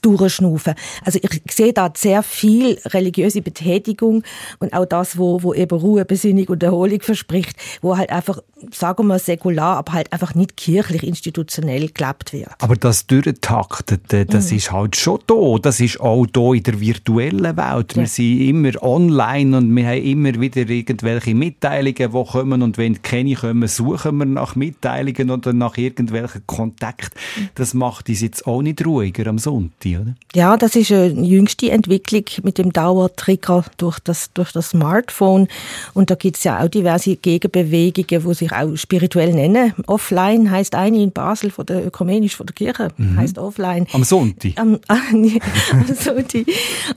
Durchschnaufen. 0.00 0.74
Also 1.04 1.18
ich 1.20 1.42
sehe 1.50 1.74
da 1.74 1.92
sehr 1.94 2.22
viel 2.22 2.78
religiöse 2.86 3.42
Betätigung 3.42 4.22
und 4.58 4.72
auch 4.72 4.86
das, 4.86 5.18
wo, 5.18 5.42
wo 5.42 5.52
eben 5.52 5.78
Ruhe, 5.78 6.06
Besinnung 6.06 6.46
und 6.48 6.62
Erholung 6.62 7.02
verspricht, 7.02 7.56
wo 7.82 7.98
halt 7.98 8.08
einfach, 8.08 8.38
sagen 8.72 9.06
wir 9.06 9.18
säkular, 9.18 9.76
aber 9.76 9.92
halt 9.92 10.13
einfach 10.14 10.34
nicht 10.34 10.56
kirchlich 10.56 11.02
institutionell 11.02 11.88
gelebt 11.88 12.32
wird. 12.32 12.48
Aber 12.60 12.76
das 12.76 13.06
Durchtaktete, 13.06 14.26
das 14.26 14.50
Mhm. 14.50 14.56
ist 14.56 14.72
halt 14.72 14.96
schon 14.96 15.18
da. 15.26 15.58
Das 15.60 15.80
ist 15.80 16.00
auch 16.00 16.26
da 16.26 16.52
in 16.52 16.62
der 16.62 16.80
virtuellen 16.80 17.56
Welt. 17.56 17.96
Wir 17.96 18.06
sind 18.06 18.40
immer 18.40 18.70
online 18.82 19.56
und 19.56 19.74
wir 19.74 19.86
haben 19.86 20.02
immer 20.02 20.40
wieder 20.40 20.68
irgendwelche 20.68 21.34
Mitteilungen, 21.34 21.94
die 22.12 22.24
kommen. 22.30 22.62
Und 22.62 22.78
wenn 22.78 23.02
keine 23.02 23.34
kommen, 23.34 23.68
suchen 23.68 24.16
wir 24.18 24.24
nach 24.26 24.56
Mitteilungen 24.56 25.30
oder 25.30 25.52
nach 25.52 25.76
irgendwelchen 25.76 26.42
Kontakten. 26.46 27.18
Das 27.54 27.74
macht 27.74 28.08
uns 28.08 28.20
jetzt 28.20 28.46
auch 28.46 28.62
nicht 28.62 28.84
ruhiger 28.84 29.26
am 29.28 29.38
Sonntag, 29.38 30.00
oder? 30.00 30.14
Ja, 30.34 30.56
das 30.56 30.76
ist 30.76 30.92
eine 30.92 31.08
jüngste 31.22 31.70
Entwicklung 31.70 32.24
mit 32.42 32.58
dem 32.58 32.72
Dauertrigger 32.72 33.64
durch 33.76 33.98
das, 34.00 34.30
durch 34.34 34.52
das 34.52 34.70
Smartphone. 34.70 35.48
Und 35.92 36.10
da 36.10 36.14
gibt's 36.14 36.44
ja 36.44 36.62
auch 36.62 36.68
diverse 36.68 37.16
Gegenbewegungen, 37.16 38.22
die 38.28 38.34
sich 38.34 38.52
auch 38.52 38.74
spirituell 38.76 39.32
nennen. 39.32 39.72
Offline 40.04 40.50
heißt 40.50 40.74
eine 40.74 41.02
in 41.02 41.12
Basel 41.12 41.50
von 41.50 41.64
der 41.64 41.86
ökumenisch 41.86 42.36
von 42.36 42.46
der 42.46 42.54
Kirche, 42.54 42.88
heißt 43.16 43.38
offline. 43.38 43.86
Am 43.92 44.04
Sonntag. 44.04 44.52
Am, 44.56 44.78
ah, 44.88 44.98
nee, 45.12 45.40
am 45.72 45.86
Sonntag. 45.86 46.44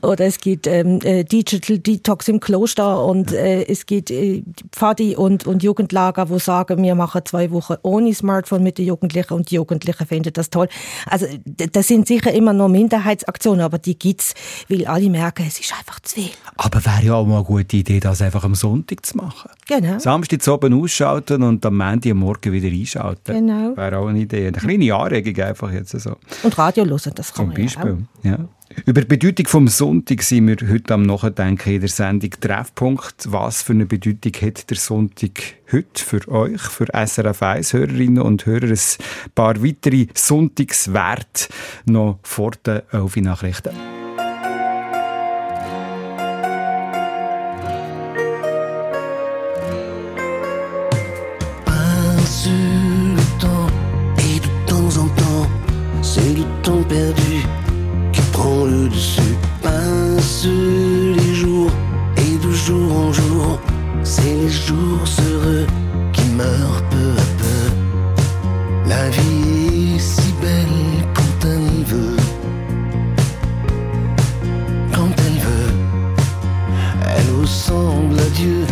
Oder 0.02 0.26
es 0.26 0.38
gibt 0.38 0.66
ähm, 0.66 1.00
äh, 1.02 1.24
Digital 1.24 1.78
Detox 1.78 2.28
im 2.28 2.38
Kloster 2.38 3.02
und 3.04 3.32
äh, 3.32 3.64
es 3.64 3.86
gibt 3.86 4.10
äh, 4.10 4.42
Pfadi 4.72 5.16
und, 5.16 5.46
und 5.46 5.62
Jugendlager, 5.62 6.28
wo 6.28 6.38
sagen, 6.38 6.82
wir 6.82 6.94
machen 6.94 7.22
zwei 7.24 7.50
Wochen 7.50 7.76
ohne 7.82 8.12
Smartphone 8.12 8.62
mit 8.62 8.76
den 8.76 8.86
Jugendlichen 8.86 9.32
und 9.32 9.50
die 9.50 9.54
Jugendlichen 9.54 10.06
finden 10.06 10.34
das 10.34 10.50
toll. 10.50 10.68
Also 11.06 11.26
das 11.46 11.88
sind 11.88 12.06
sicher 12.06 12.32
immer 12.32 12.52
nur 12.52 12.68
Minderheitsaktionen, 12.68 13.62
aber 13.62 13.78
die 13.78 13.98
gibt's, 13.98 14.34
weil 14.68 14.86
alle 14.86 15.08
merken, 15.08 15.46
es 15.48 15.58
ist 15.58 15.72
einfach 15.72 16.00
zu 16.00 16.16
viel. 16.16 16.30
Aber 16.56 16.84
wäre 16.84 17.02
ja 17.02 17.14
auch 17.14 17.26
mal 17.26 17.36
eine 17.36 17.44
gute 17.44 17.78
Idee, 17.78 18.00
das 18.00 18.20
einfach 18.20 18.44
am 18.44 18.54
Sonntag 18.54 19.06
zu 19.06 19.16
machen. 19.16 19.50
Genau. 19.66 19.98
Samstag 19.98 20.42
zu 20.42 20.52
oben 20.52 20.74
ausschalten 20.74 21.42
und 21.42 21.64
am 21.64 21.78
Montag 21.78 22.12
am 22.12 22.18
Morgen 22.18 22.52
wieder 22.52 22.68
einschalten. 22.68 22.97
Genau. 23.24 23.76
Wäre 23.76 23.98
auch 23.98 24.08
eine 24.08 24.20
Idee. 24.20 24.48
Eine 24.48 24.58
kleine 24.58 24.94
Anregung 24.94 25.44
einfach 25.44 25.72
jetzt 25.72 25.98
so. 25.98 26.16
Und 26.42 26.58
Radio 26.58 26.84
hören, 26.84 27.12
das 27.14 27.32
kann 27.32 27.46
Zum 27.46 27.48
man 27.48 27.56
ja 27.56 27.64
Beispiel, 27.64 28.06
ja. 28.22 28.48
Über 28.84 29.00
die 29.00 29.06
Bedeutung 29.06 29.46
vom 29.46 29.68
Sonntag 29.68 30.22
sind 30.22 30.46
wir 30.46 30.56
heute 30.68 30.94
am 30.94 31.02
Nachdenken 31.02 31.72
in 31.72 31.80
der 31.80 31.88
Sendung 31.88 32.30
Treffpunkt. 32.38 33.32
Was 33.32 33.62
für 33.62 33.72
eine 33.72 33.86
Bedeutung 33.86 34.32
hat 34.42 34.70
der 34.70 34.76
Sonntag 34.76 35.30
heute 35.72 36.04
für 36.04 36.28
euch, 36.28 36.60
für 36.60 36.86
SRF 36.92 37.42
1 37.42 37.72
Hörerinnen 37.72 38.22
und 38.22 38.46
Hörer? 38.46 38.68
Ein 38.68 39.30
paar 39.34 39.62
weitere 39.64 40.06
Sonntagswerte 40.14 41.48
noch 41.86 42.18
vor 42.22 42.52
den 42.64 42.82
11 42.92 43.16
Nachrichten. 43.16 43.97
perdu 56.76 57.42
qui 58.12 58.20
prend 58.32 58.64
le 58.64 58.88
dessus. 58.88 59.36
Passe 59.62 60.46
les 60.46 61.34
jours 61.34 61.70
et 62.16 62.46
de 62.46 62.52
jour 62.52 62.96
en 62.96 63.12
jour, 63.12 63.58
c'est 64.02 64.34
les 64.34 64.48
jours 64.48 65.04
heureux 65.30 65.66
qui 66.12 66.24
meurent 66.30 66.82
peu 66.90 67.10
à 67.24 67.28
peu. 67.40 68.88
La 68.88 69.08
vie 69.08 69.94
est 69.96 69.98
si 69.98 70.32
belle 70.42 71.04
quand 71.14 71.46
elle 71.46 71.84
veut. 71.84 72.16
Quand 74.94 75.12
elle 75.26 75.40
veut, 75.48 75.72
elle 77.16 77.40
ressemble 77.40 78.18
à 78.18 78.28
Dieu. 78.34 78.64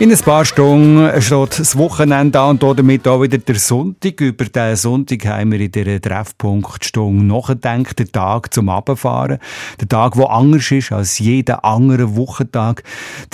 In 0.00 0.10
ein 0.10 0.18
paar 0.20 0.46
Stunden 0.46 1.20
steht 1.20 1.58
das 1.58 1.76
Wochenende 1.76 2.40
an 2.40 2.58
und 2.58 2.78
damit 2.78 3.06
auch 3.06 3.20
wieder 3.20 3.36
der 3.36 3.56
Sonntag. 3.56 4.18
Über 4.22 4.46
diesen 4.46 4.76
Sonntag 4.76 5.26
haben 5.26 5.52
wir 5.52 5.60
in 5.60 5.70
dieser 5.70 6.00
Treffpunktstunde 6.00 7.22
nachgedacht. 7.22 7.98
Der 7.98 8.10
Tag 8.10 8.54
zum 8.54 8.70
Abfahren. 8.70 9.38
Der 9.78 9.88
Tag, 9.90 10.14
der 10.14 10.30
anders 10.30 10.70
ist 10.70 10.90
als 10.90 11.18
jeder 11.18 11.66
andere 11.66 12.16
Wochentag. 12.16 12.82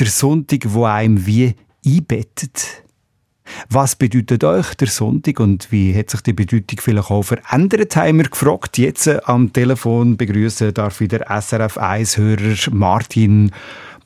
Der 0.01 0.09
Sonntag, 0.09 0.63
wo 0.67 0.87
einem 0.87 1.25
wie 1.25 1.55
einbettet. 1.87 2.83
Was 3.71 3.95
bedeutet 3.95 4.43
euch 4.43 4.75
der 4.75 4.89
Sonntag 4.89 5.39
und 5.39 5.71
wie 5.71 5.97
hat 5.97 6.11
sich 6.11 6.23
die 6.23 6.33
Bedeutung 6.33 6.81
vielleicht 6.81 7.13
auch 7.13 7.23
verändert, 7.23 7.95
haben 7.95 8.19
wir 8.19 8.29
gefragt. 8.29 8.77
Jetzt 8.77 9.07
am 9.29 9.53
Telefon 9.53 10.17
begrüßen 10.17 10.75
darf 10.75 11.01
ich 11.01 11.11
der 11.11 11.27
SRF 11.31 11.79
1-Hörer 11.79 12.75
Martin 12.75 13.53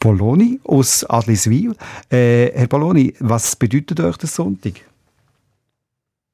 Poloni 0.01 0.59
aus 0.65 1.05
Adliswil. 1.05 1.77
Äh, 2.11 2.53
Herr 2.55 2.69
Poloni, 2.69 3.13
was 3.21 3.55
bedeutet 3.55 4.01
euch 4.01 4.17
der 4.17 4.29
Sonntag? 4.29 4.73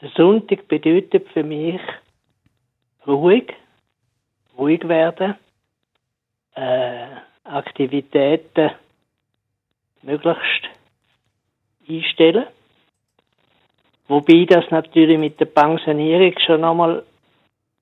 Der 0.01 0.09
Sonntag 0.11 0.69
bedeutet 0.69 1.27
für 1.31 1.43
mich 1.43 1.81
ruhig, 3.07 3.53
ruhig 4.57 4.87
werden, 4.87 5.35
äh, 6.55 7.07
Aktivitäten 7.43 8.71
möglichst 10.03 10.69
einstellen. 11.89 12.47
Wobei 14.07 14.45
das 14.49 14.71
natürlich 14.71 15.19
mit 15.19 15.41
der 15.41 15.47
Pensionierung 15.47 16.35
schon 16.47 16.61
nochmal 16.61 17.03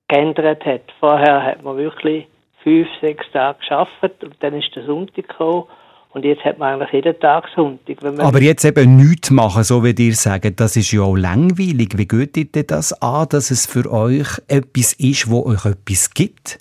geändert 0.07 0.65
hat. 0.65 0.91
Vorher 0.99 1.43
hat 1.43 1.63
man 1.63 1.77
wirklich 1.77 2.25
fünf, 2.63 2.87
sechs 3.01 3.25
Tage 3.31 3.59
geschafft 3.59 4.23
und 4.23 4.35
dann 4.39 4.55
ist 4.55 4.75
der 4.75 4.85
Sonntag 4.85 5.27
gekommen 5.27 5.67
und 6.15 6.23
jetzt 6.23 6.45
hat 6.45 6.57
man 6.57 6.73
eigentlich 6.81 6.93
jeden 6.93 7.19
Tag 7.19 7.45
Sonntag. 7.53 7.97
Aber 8.19 8.41
jetzt 8.41 8.63
eben 8.63 8.95
nichts 8.95 9.31
machen, 9.31 9.63
so 9.63 9.83
wie 9.83 9.91
ihr 9.91 10.15
sagt, 10.15 10.59
das 10.61 10.77
ist 10.77 10.91
ja 10.93 11.01
auch 11.01 11.15
langweilig. 11.15 11.97
Wie 11.97 12.07
geht 12.07 12.37
ihr 12.37 12.45
denn 12.45 12.65
das 12.67 12.93
an, 13.01 13.27
dass 13.29 13.51
es 13.51 13.65
für 13.65 13.91
euch 13.91 14.27
etwas 14.47 14.93
ist, 14.93 15.29
wo 15.29 15.45
euch 15.45 15.65
etwas 15.65 16.09
gibt? 16.13 16.57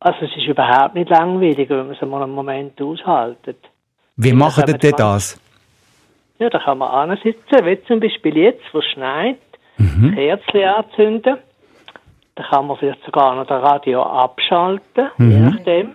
Also 0.00 0.18
es 0.24 0.30
ist 0.36 0.46
überhaupt 0.48 0.94
nicht 0.94 1.10
langweilig, 1.10 1.68
wenn 1.68 1.86
man 1.88 1.90
es 1.94 2.00
mal 2.00 2.22
einen 2.22 2.32
Moment 2.32 2.80
aushaltet. 2.80 3.58
Wie 4.16 4.32
macht 4.32 4.58
das 4.62 4.70
ihr 4.72 4.78
denn 4.78 4.94
das? 4.96 5.40
Ja, 6.38 6.48
da 6.48 6.58
kann 6.58 6.78
man 6.78 7.10
ansitzen, 7.10 7.64
wie 7.64 7.78
zum 7.86 8.00
Beispiel 8.00 8.36
jetzt, 8.36 8.62
wo 8.72 8.78
es 8.78 8.86
schneit, 8.94 9.38
Mhm. 9.78 10.14
Kerzen 10.14 10.64
anzünden. 10.64 11.36
Da 12.34 12.42
kann 12.44 12.66
man 12.66 12.76
vielleicht 12.78 13.04
sogar 13.04 13.34
noch 13.34 13.46
das 13.46 13.62
Radio 13.62 14.02
abschalten, 14.02 15.08
je 15.18 15.24
Mhm. 15.24 15.44
nachdem. 15.44 15.94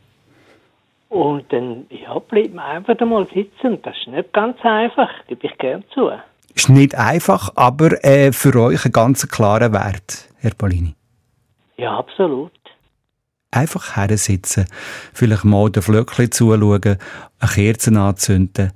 Und 1.09 1.51
dann 1.53 1.85
ja, 1.89 2.19
bleibt 2.19 2.53
man 2.53 2.65
einfach 2.65 2.99
einmal 2.99 3.25
sitzen. 3.27 3.81
Das 3.81 3.95
ist 3.97 4.07
nicht 4.07 4.33
ganz 4.33 4.57
einfach, 4.63 5.09
gebe 5.27 5.47
ich 5.47 5.57
gern 5.57 5.83
zu. 5.93 6.11
Ist 6.53 6.69
nicht 6.69 6.95
einfach, 6.95 7.51
aber 7.55 8.03
äh, 8.03 8.31
für 8.33 8.59
euch 8.59 8.85
ein 8.85 8.91
ganz 8.91 9.27
klarer 9.27 9.71
Wert, 9.71 10.29
Herr 10.39 10.51
Polini. 10.57 10.95
Ja, 11.77 11.97
absolut. 11.97 12.51
Einfach 13.51 13.95
hersitzen, 13.95 14.65
vielleicht 15.13 15.45
mal 15.45 15.69
den 15.69 15.81
Flöckchen 15.81 16.31
zuschauen, 16.31 16.97
eine 17.39 17.51
Kerze 17.53 17.97
anzünden 17.97 18.73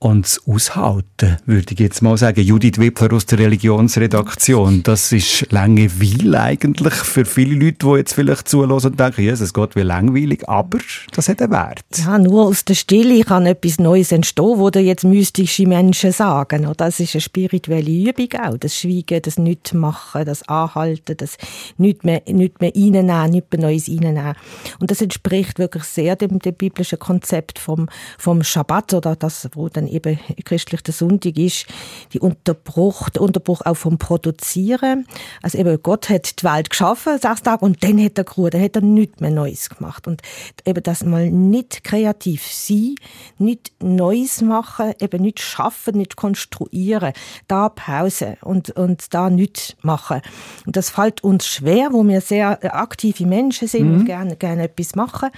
und 0.00 0.24
es 0.24 0.40
aushalten, 0.46 1.36
würde 1.44 1.74
ich 1.74 1.78
jetzt 1.78 2.00
mal 2.00 2.16
sagen. 2.16 2.40
Judith 2.40 2.78
Wippler 2.78 3.12
aus 3.12 3.26
der 3.26 3.38
Religionsredaktion. 3.38 4.82
Das 4.82 5.12
ist 5.12 5.52
Langeweile 5.52 6.40
eigentlich 6.40 6.94
für 6.94 7.26
viele 7.26 7.54
Leute, 7.54 7.86
die 7.86 7.96
jetzt 7.98 8.14
vielleicht 8.14 8.48
zuhören 8.48 8.70
und 8.72 8.98
denken, 8.98 9.20
Jesus 9.20 9.52
Gott, 9.52 9.76
wie 9.76 9.82
langweilig, 9.82 10.48
aber 10.48 10.78
das 11.12 11.28
hat 11.28 11.42
einen 11.42 11.52
Wert. 11.52 11.84
Ja, 11.98 12.18
nur 12.18 12.46
aus 12.46 12.64
der 12.64 12.76
Stille 12.76 13.22
kann 13.24 13.44
etwas 13.44 13.78
Neues 13.78 14.10
entstehen, 14.10 14.58
wo 14.58 14.70
dir 14.70 14.80
jetzt 14.80 15.04
mystische 15.04 15.66
Menschen 15.66 16.12
sagen. 16.12 16.64
Oder? 16.64 16.86
Das 16.86 16.98
ist 16.98 17.14
eine 17.14 17.20
spirituelle 17.20 18.10
Übung 18.10 18.40
auch. 18.40 18.56
Das 18.56 18.74
Schweigen, 18.74 19.20
das 19.20 19.38
Nichtmachen, 19.38 20.24
das 20.24 20.48
Anhalten, 20.48 21.18
das 21.18 21.36
nicht 21.76 22.04
mehr, 22.04 22.22
nicht 22.26 22.62
mehr 22.62 22.72
reinnehmen, 22.74 23.30
nicht 23.30 23.52
mehr 23.52 23.60
Neues 23.60 23.86
reinnehmen. 23.86 24.32
Und 24.78 24.90
das 24.90 25.02
entspricht 25.02 25.58
wirklich 25.58 25.84
sehr 25.84 26.16
dem, 26.16 26.38
dem 26.38 26.54
biblischen 26.54 26.98
Konzept 26.98 27.58
vom, 27.58 27.90
vom 28.16 28.42
Schabbat 28.42 28.94
oder 28.94 29.14
das, 29.14 29.46
wo 29.52 29.68
dann 29.68 29.89
eben 29.90 30.18
christlich 30.44 30.82
der 30.82 30.94
Sonntag 30.94 31.36
ist, 31.36 31.66
die 32.12 32.20
Unterbruch, 32.20 33.10
der 33.10 33.22
Unterbruch 33.22 33.62
auch 33.64 33.74
vom 33.74 33.98
Produzieren. 33.98 35.06
Also 35.42 35.58
eben 35.58 35.82
Gott 35.82 36.08
hat 36.08 36.40
die 36.40 36.44
Welt 36.44 36.70
geschaffen, 36.70 37.18
sechs 37.18 37.42
Tage, 37.42 37.64
und 37.64 37.82
dann 37.82 38.02
hat 38.02 38.18
er 38.18 38.24
geruht, 38.24 38.54
dann 38.54 38.62
hat 38.62 38.76
er 38.76 38.82
nichts 38.82 39.20
mehr 39.20 39.30
Neues 39.30 39.68
gemacht. 39.68 40.06
Und 40.06 40.22
eben 40.64 40.82
das 40.82 41.04
mal 41.04 41.30
nicht 41.30 41.84
kreativ 41.84 42.46
sein, 42.46 42.94
nicht 43.38 43.72
Neues 43.82 44.40
machen, 44.40 44.92
eben 45.00 45.22
nicht 45.22 45.40
schaffen, 45.40 45.96
nicht 45.96 46.16
konstruieren, 46.16 47.12
da 47.48 47.68
Pause 47.68 48.36
und, 48.42 48.70
und 48.70 49.12
da 49.12 49.30
nichts 49.30 49.76
machen. 49.82 50.20
Und 50.66 50.76
das 50.76 50.90
fällt 50.90 51.22
uns 51.24 51.46
schwer, 51.46 51.88
wo 51.92 52.06
wir 52.06 52.20
sehr 52.20 52.58
aktive 52.74 53.26
Menschen 53.26 53.68
sind 53.68 53.80
Mhm. 53.90 53.94
und 54.00 54.04
gerne, 54.04 54.36
gerne 54.36 54.64
etwas 54.64 54.94
machen. 54.94 55.30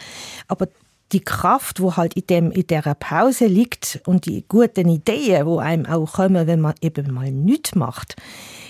Aber 0.49 0.69
die 1.13 1.21
Kraft, 1.21 1.81
wo 1.81 1.97
halt 1.97 2.15
in 2.15 2.27
dem 2.27 2.51
in 2.51 2.67
der 2.67 2.83
Pause 2.95 3.47
liegt 3.47 4.01
und 4.07 4.27
die 4.27 4.45
guten 4.49 4.89
Ideen, 4.89 5.47
wo 5.47 5.59
einem 5.59 5.87
auch 5.87 6.13
kommen, 6.13 6.47
wenn 6.47 6.61
man 6.61 6.75
eben 6.81 7.13
mal 7.13 7.31
nichts 7.31 7.75
macht, 7.75 8.17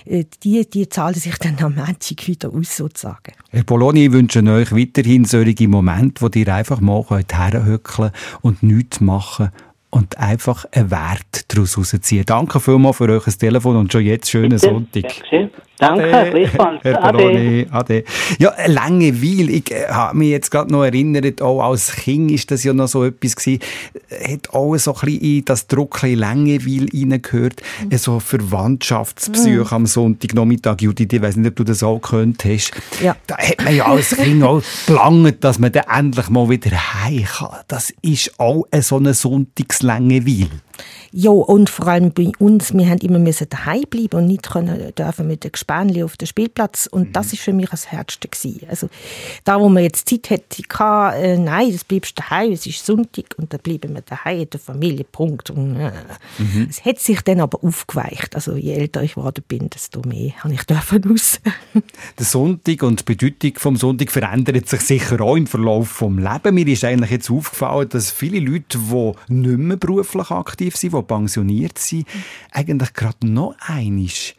äh, 0.05 0.24
die, 0.43 0.68
die 0.68 0.88
zahlen 0.88 1.14
sich 1.14 1.36
dann 1.38 1.57
am 1.61 1.74
Montag 1.74 2.26
wieder 2.26 2.53
aus, 2.53 2.76
sozusagen. 2.76 3.32
Herr 3.51 3.64
Poloni, 3.64 4.07
ich 4.07 4.12
wünsche 4.12 4.43
euch 4.43 4.72
weiterhin 4.72 5.24
solche 5.24 5.68
Momente, 5.68 6.22
wo 6.22 6.28
ihr 6.34 6.49
einfach 6.49 6.80
mal 6.80 7.05
könnt 7.05 7.36
herhöckeln 7.36 8.11
und 8.40 8.62
nichts 8.62 9.01
machen 9.01 9.51
und 9.90 10.18
einfach 10.18 10.64
einen 10.72 10.90
Wert 10.90 11.45
daraus 11.49 11.76
rausziehen. 11.76 12.24
Danke 12.24 12.61
vielmals 12.61 12.97
für 12.97 13.09
euch 13.11 13.36
Telefon 13.36 13.76
und 13.76 13.93
schon 13.93 14.03
jetzt 14.03 14.30
schönen 14.30 14.59
Sonntag. 14.59 15.12
Danke, 15.79 16.14
Ade. 16.14 16.31
gleichfalls. 16.31 16.81
Herr 16.85 17.05
Ade. 17.05 17.18
Poloni, 17.18 17.66
ade. 17.70 18.05
Ja, 18.39 18.53
Langeweile. 18.66 19.51
Ich 19.51 19.70
äh, 19.73 19.89
habe 19.89 20.16
mich 20.16 20.29
jetzt 20.29 20.51
gerade 20.51 20.70
noch 20.70 20.85
erinnert, 20.85 21.43
auch 21.43 21.61
als 21.61 21.93
Kind 21.97 22.31
ist 22.31 22.51
das 22.51 22.62
ja 22.62 22.73
noch 22.73 22.87
so 22.89 23.05
etwas 23.05 23.35
gewesen, 23.35 23.61
äh, 24.11 24.35
hat 24.35 24.51
auch 24.51 24.77
so 24.77 24.95
ein 24.95 25.01
bisschen 25.01 25.20
in 25.20 25.45
das 25.45 25.66
Druckchen 25.66 26.14
Langeweile 26.16 26.87
reingehört. 26.93 27.62
Mhm. 27.91 27.99
So 27.99 28.20
Verwandtschaftspsych 28.20 29.70
Mhm. 29.70 29.75
am 29.77 29.87
Sonntagnachmittag. 29.87 30.81
Judith, 30.83 31.09
ich 31.11 31.23
weiss 31.23 31.37
nicht, 31.37 31.49
ob 31.51 31.57
du 31.57 31.64
das 31.64 31.83
auch 31.83 32.01
gehört 32.01 32.45
hast. 32.45 32.73
Ja. 33.03 33.16
Da 33.27 33.37
hat 33.39 33.64
man 33.64 33.75
ja 33.75 33.87
als 33.87 34.11
Kind 34.16 34.43
auch 34.45 34.62
gelangt, 34.87 35.43
dass 35.43 35.59
man 35.59 35.73
dann 35.73 35.85
endlich 35.93 36.29
mal 36.31 36.49
wieder 36.49 36.70
heim 36.70 37.25
kann. 37.25 37.57
Das 37.68 37.93
ist 38.03 38.39
auch 38.39 38.66
eine 38.70 38.83
so 38.83 38.97
eine 38.99 39.14
Sonntagslangeweile. 39.14 40.49
Ja, 41.14 41.31
und 41.31 41.68
vor 41.68 41.89
allem 41.89 42.12
bei 42.12 42.33
uns, 42.39 42.73
wir 42.73 42.89
haben 42.89 42.99
immer 42.99 43.18
müssen 43.18 43.47
daheim 43.51 43.83
bleiben 43.91 44.16
und 44.16 44.27
nicht 44.29 44.49
können 44.51 44.95
dürfen 44.95 45.27
mit 45.27 45.45
den 45.45 45.53
Gespänli 45.63 46.03
auf 46.03 46.17
den 46.17 46.27
Spielplatz. 46.27 46.87
Und 46.87 47.15
das 47.15 47.33
ist 47.33 47.43
für 47.43 47.53
mich 47.53 47.71
das 47.71 47.87
gewesen. 47.89 48.67
Also, 48.69 48.89
da, 49.45 49.61
wo 49.61 49.69
man 49.69 49.83
jetzt 49.83 50.09
Zeit 50.09 50.31
hätte, 50.31 50.63
kann, 50.63 51.15
äh, 51.15 51.39
nein, 51.39 51.73
das 51.73 51.85
bleibst 51.85 52.19
daheim, 52.19 52.53
es 52.53 52.67
ist 52.67 52.85
Sonntag 52.85 53.35
und 53.37 53.53
dann 53.53 53.61
bleiben 53.61 53.95
wir 53.95 54.03
daheim 54.03 54.41
in 54.41 54.51
der 54.51 54.61
Familie, 54.61 55.05
Punkt. 55.05 55.51
Und, 55.51 55.77
äh, 55.77 55.93
Mhm. 56.39 56.67
Es 56.69 56.85
hat 56.85 56.99
sich 56.99 57.21
dann 57.23 57.41
aber 57.41 57.63
aufgeweicht. 57.63 58.35
Also, 58.35 58.57
je 58.57 58.73
älter 58.73 59.03
ich 59.03 59.15
geworden 59.15 59.45
bin, 59.47 59.69
desto 59.71 60.03
mehr 60.03 60.33
habe 60.43 60.55
ich 60.55 60.65
dürfen 60.65 61.05
raus. 61.05 61.41
Der 62.19 62.27
Sonntag 62.27 62.83
und 62.83 63.01
die 63.01 63.15
Bedeutung 63.15 63.53
vom 63.59 63.77
Sonntag 63.77 64.11
verändert 64.11 64.69
sich 64.69 64.81
sicher 64.81 65.21
auch 65.21 65.37
im 65.37 65.47
Verlauf 65.47 65.89
vom 65.89 66.19
Leben. 66.19 66.55
Mir 66.55 66.67
ist 66.69 66.85
eigentlich 66.85 67.11
jetzt 67.11 67.31
aufgefallen, 67.31 67.89
dass 67.89 68.11
viele 68.11 68.41
Leute, 68.41 68.79
die 68.79 69.13
nicht 69.33 69.59
mehr 69.59 69.77
beruflich 69.77 70.31
aktiv 70.31 70.77
sind, 70.77 70.95
die 70.95 71.03
pensioniert 71.03 71.79
sind, 71.79 72.07
eigentlich 72.51 72.93
gerade 72.95 73.27
noch 73.27 73.55
einisch 73.61 74.35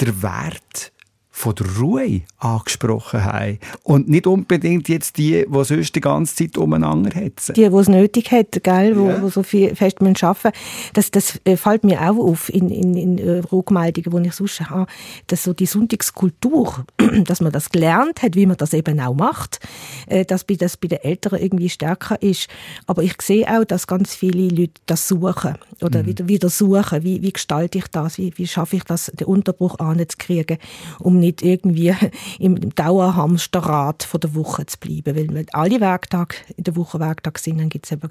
der 0.00 0.22
Wert 0.22 0.92
von 1.36 1.54
der 1.54 1.66
Ruhe 1.78 2.22
angesprochen 2.38 3.22
haben. 3.22 3.58
Und 3.82 4.08
nicht 4.08 4.26
unbedingt 4.26 4.88
jetzt 4.88 5.18
die, 5.18 5.44
die 5.46 5.64
sonst 5.64 5.94
die 5.94 6.00
ganze 6.00 6.34
Zeit 6.34 6.56
umeinander 6.56 7.14
hetzen. 7.14 7.52
Die, 7.52 7.68
die 7.68 7.76
es 7.76 7.88
nötig 7.88 8.30
hat, 8.32 8.62
gell, 8.62 8.96
wo, 8.96 9.20
wo 9.20 9.28
so 9.28 9.42
viel 9.42 9.76
fest 9.76 10.00
müssen 10.00 10.24
arbeiten 10.24 10.56
das, 10.94 11.10
das 11.10 11.38
äh, 11.44 11.58
fällt 11.58 11.84
mir 11.84 12.00
auch 12.00 12.16
auf 12.16 12.48
in, 12.48 12.70
in, 12.70 12.96
in 12.96 13.18
äh, 13.18 13.42
Rückmeldungen, 13.52 14.22
die 14.22 14.28
ich 14.30 14.34
sonst 14.34 14.62
habe, 14.70 14.86
dass 15.26 15.42
so 15.42 15.52
die 15.52 15.66
Sonntagskultur, 15.66 16.86
dass 17.26 17.42
man 17.42 17.52
das 17.52 17.68
gelernt 17.68 18.22
hat, 18.22 18.34
wie 18.34 18.46
man 18.46 18.56
das 18.56 18.72
eben 18.72 18.98
auch 18.98 19.14
macht, 19.14 19.60
äh, 20.06 20.24
dass 20.24 20.44
bei, 20.44 20.54
das 20.54 20.78
bei 20.78 20.88
den 20.88 21.00
Eltern 21.00 21.38
irgendwie 21.38 21.68
stärker 21.68 22.20
ist. 22.22 22.48
Aber 22.86 23.02
ich 23.02 23.20
sehe 23.20 23.46
auch, 23.46 23.64
dass 23.66 23.86
ganz 23.86 24.14
viele 24.14 24.48
Leute 24.48 24.80
das 24.86 25.06
suchen 25.06 25.58
oder 25.82 26.02
Mhm. 26.02 26.06
wieder, 26.06 26.28
wieder 26.28 26.48
suchen, 26.48 27.02
wie, 27.02 27.20
wie 27.20 27.32
gestalte 27.32 27.76
ich 27.76 27.88
das, 27.88 28.16
wie, 28.16 28.32
wie 28.36 28.46
schaffe 28.46 28.76
ich 28.76 28.84
das, 28.84 29.12
den 29.14 29.26
Unterbruch 29.26 29.78
anzukriegen, 29.78 30.56
um 30.98 31.25
nicht 31.26 31.42
irgendwie 31.42 31.94
im 32.38 32.74
Dauerhamsterrad 32.74 34.02
von 34.02 34.20
der 34.20 34.34
Woche 34.34 34.66
zu 34.66 34.78
bleiben. 34.78 35.16
Weil 35.16 35.34
wenn 35.34 35.46
alle 35.52 35.80
Werktage 35.80 36.36
in 36.56 36.64
der 36.64 36.76
Woche 36.76 37.00
Werktag 37.00 37.38
sind, 37.38 37.58
dann 37.58 37.68
gibt's 37.68 37.92
eben, 37.92 38.10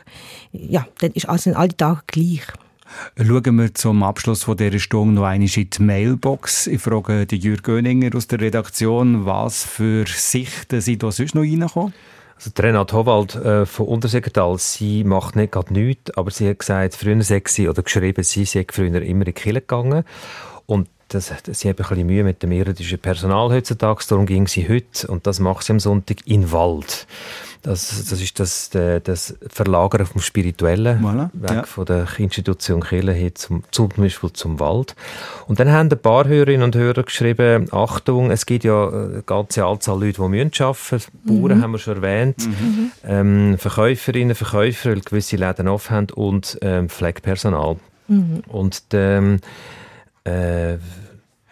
ja, 0.52 0.88
dann 1.00 1.12
ist, 1.12 1.28
also 1.28 1.44
sind 1.44 1.56
alle 1.56 1.76
Tage 1.76 2.02
gleich. 2.08 2.44
Schauen 3.18 3.56
wir 3.58 3.74
zum 3.74 4.04
Abschluss 4.04 4.44
von 4.44 4.58
dieser 4.58 4.80
Stunde 4.80 5.16
noch 5.16 5.24
einmal 5.24 5.50
in 5.50 5.70
die 5.70 5.82
Mailbox. 5.82 6.68
Ich 6.68 6.82
frage 6.82 7.26
die 7.26 7.38
Jürg 7.38 7.64
Göninger 7.64 8.16
aus 8.16 8.28
der 8.28 8.40
Redaktion, 8.40 9.26
was 9.26 9.64
für 9.66 10.06
Sichten 10.06 10.82
sind 10.82 11.02
da 11.02 11.12
sonst 11.12 11.34
noch 11.34 11.42
reingekommen? 11.42 11.94
Also 12.36 12.52
die 12.52 12.62
Renate 12.62 12.96
Howald 12.96 13.36
äh, 13.36 13.66
von 13.66 13.88
Untersegertal, 13.88 14.58
sie 14.60 15.04
macht 15.06 15.36
nicht 15.36 15.54
gerade 15.54 15.74
nichts, 15.74 16.16
aber 16.18 16.32
sie 16.32 16.50
hat 16.50 16.60
gesagt, 16.60 16.96
früher 16.96 17.22
sei 17.24 17.42
sie, 17.48 17.70
oder 17.70 17.82
geschrieben, 17.82 18.24
sie 18.24 18.46
sei 18.46 18.66
früher 18.70 19.02
immer 19.02 19.22
in 19.22 19.26
die 19.26 19.34
Kirche 19.34 19.62
gegangen. 19.62 20.04
Und 20.66 20.90
das, 21.10 21.28
sie 21.28 21.70
hat 21.70 21.80
ein 21.80 21.86
bisschen 21.88 22.08
Mühe 22.08 22.24
mit 22.24 22.42
dem 22.44 22.52
irdischen 22.52 23.00
Personal 23.00 23.50
heutzutage, 23.52 24.04
darum 24.10 24.26
ging 24.26 24.48
sie 24.48 24.68
heute, 24.68 25.08
und 25.08 25.28
das 25.28 25.40
macht 25.40 25.64
sie 25.66 25.74
am 25.74 25.80
Sonntag, 25.80 26.18
in 26.26 26.52
Wald. 26.52 27.06
Das, 27.62 27.90
das 28.10 28.22
ist 28.22 28.40
das, 28.40 28.70
der- 28.70 29.00
das 29.00 29.36
Verlagern 29.50 30.06
vom 30.06 30.22
Spirituellen, 30.22 31.04
Voilà, 31.04 31.30
weg 31.34 31.52
ja. 31.52 31.64
von 31.64 31.86
der 31.86 32.08
Institution 32.20 32.82
Kirche 32.84 33.12
hin 33.12 33.32
zum, 33.34 33.64
zum 33.72 33.90
Beispiel 33.98 34.32
zum 34.34 34.60
Wald. 34.60 34.96
Und 35.48 35.60
dann 35.60 35.72
haben 35.72 35.90
ein 35.92 35.98
paar 35.98 36.28
Hörerinnen 36.28 36.62
und 36.62 36.76
Hörer 36.76 37.02
geschrieben, 37.02 37.68
Achtung, 37.72 38.30
es 38.30 38.46
gibt 38.46 38.66
ja 38.66 38.88
eine 38.88 39.24
ganze 39.26 39.66
Anzahl 39.66 40.00
Leute, 40.00 40.22
die 40.22 40.28
müssen 40.30 40.52
arbeiten 40.64 40.78
müssen. 40.92 41.12
Bauern 41.24 41.58
Mhm. 41.58 41.64
haben 41.64 41.72
wir 41.72 41.80
schon 41.80 41.96
erwähnt, 42.04 42.48
ähm, 43.04 43.58
Verkäuferinnen, 43.58 44.36
Verkäufer, 44.36 44.92
weil 44.92 45.02
gewisse 45.02 45.36
Läden 45.38 45.68
offen 45.68 45.96
haben 45.96 46.08
und 46.14 46.60
ähm, 46.62 46.88
Pflegepersonal. 46.90 47.78
Mhm. 48.08 48.44
Und 48.48 48.84
ähm, 48.94 49.40
äh, 50.26 50.78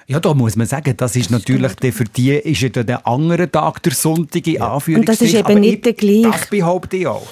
Ja, 0.08 0.20
da 0.20 0.34
muss 0.34 0.56
man 0.58 0.68
sagen, 0.68 0.96
das 0.98 1.16
ist 1.16 1.32
natürlich 1.32 1.76
der, 1.76 1.94
für 1.94 2.04
die 2.04 2.32
ist 2.34 2.62
ja 2.62 2.70
der 2.70 3.08
andere 3.08 3.50
Tag 3.50 3.82
der 3.84 3.94
Sonntag 3.94 4.46
in 4.48 4.62
Anführungszeichen. 4.62 5.00
Und 5.00 5.08
das 5.10 5.22
ist 5.22 5.34
eben 5.34 5.46
aber 5.46 5.60
nicht 5.60 5.74
ich- 5.76 5.82
der 5.82 5.94
gleiche. 5.94 6.30
Das 6.32 6.48
behaupte 6.50 6.98
ich 6.98 7.08
auch. 7.08 7.28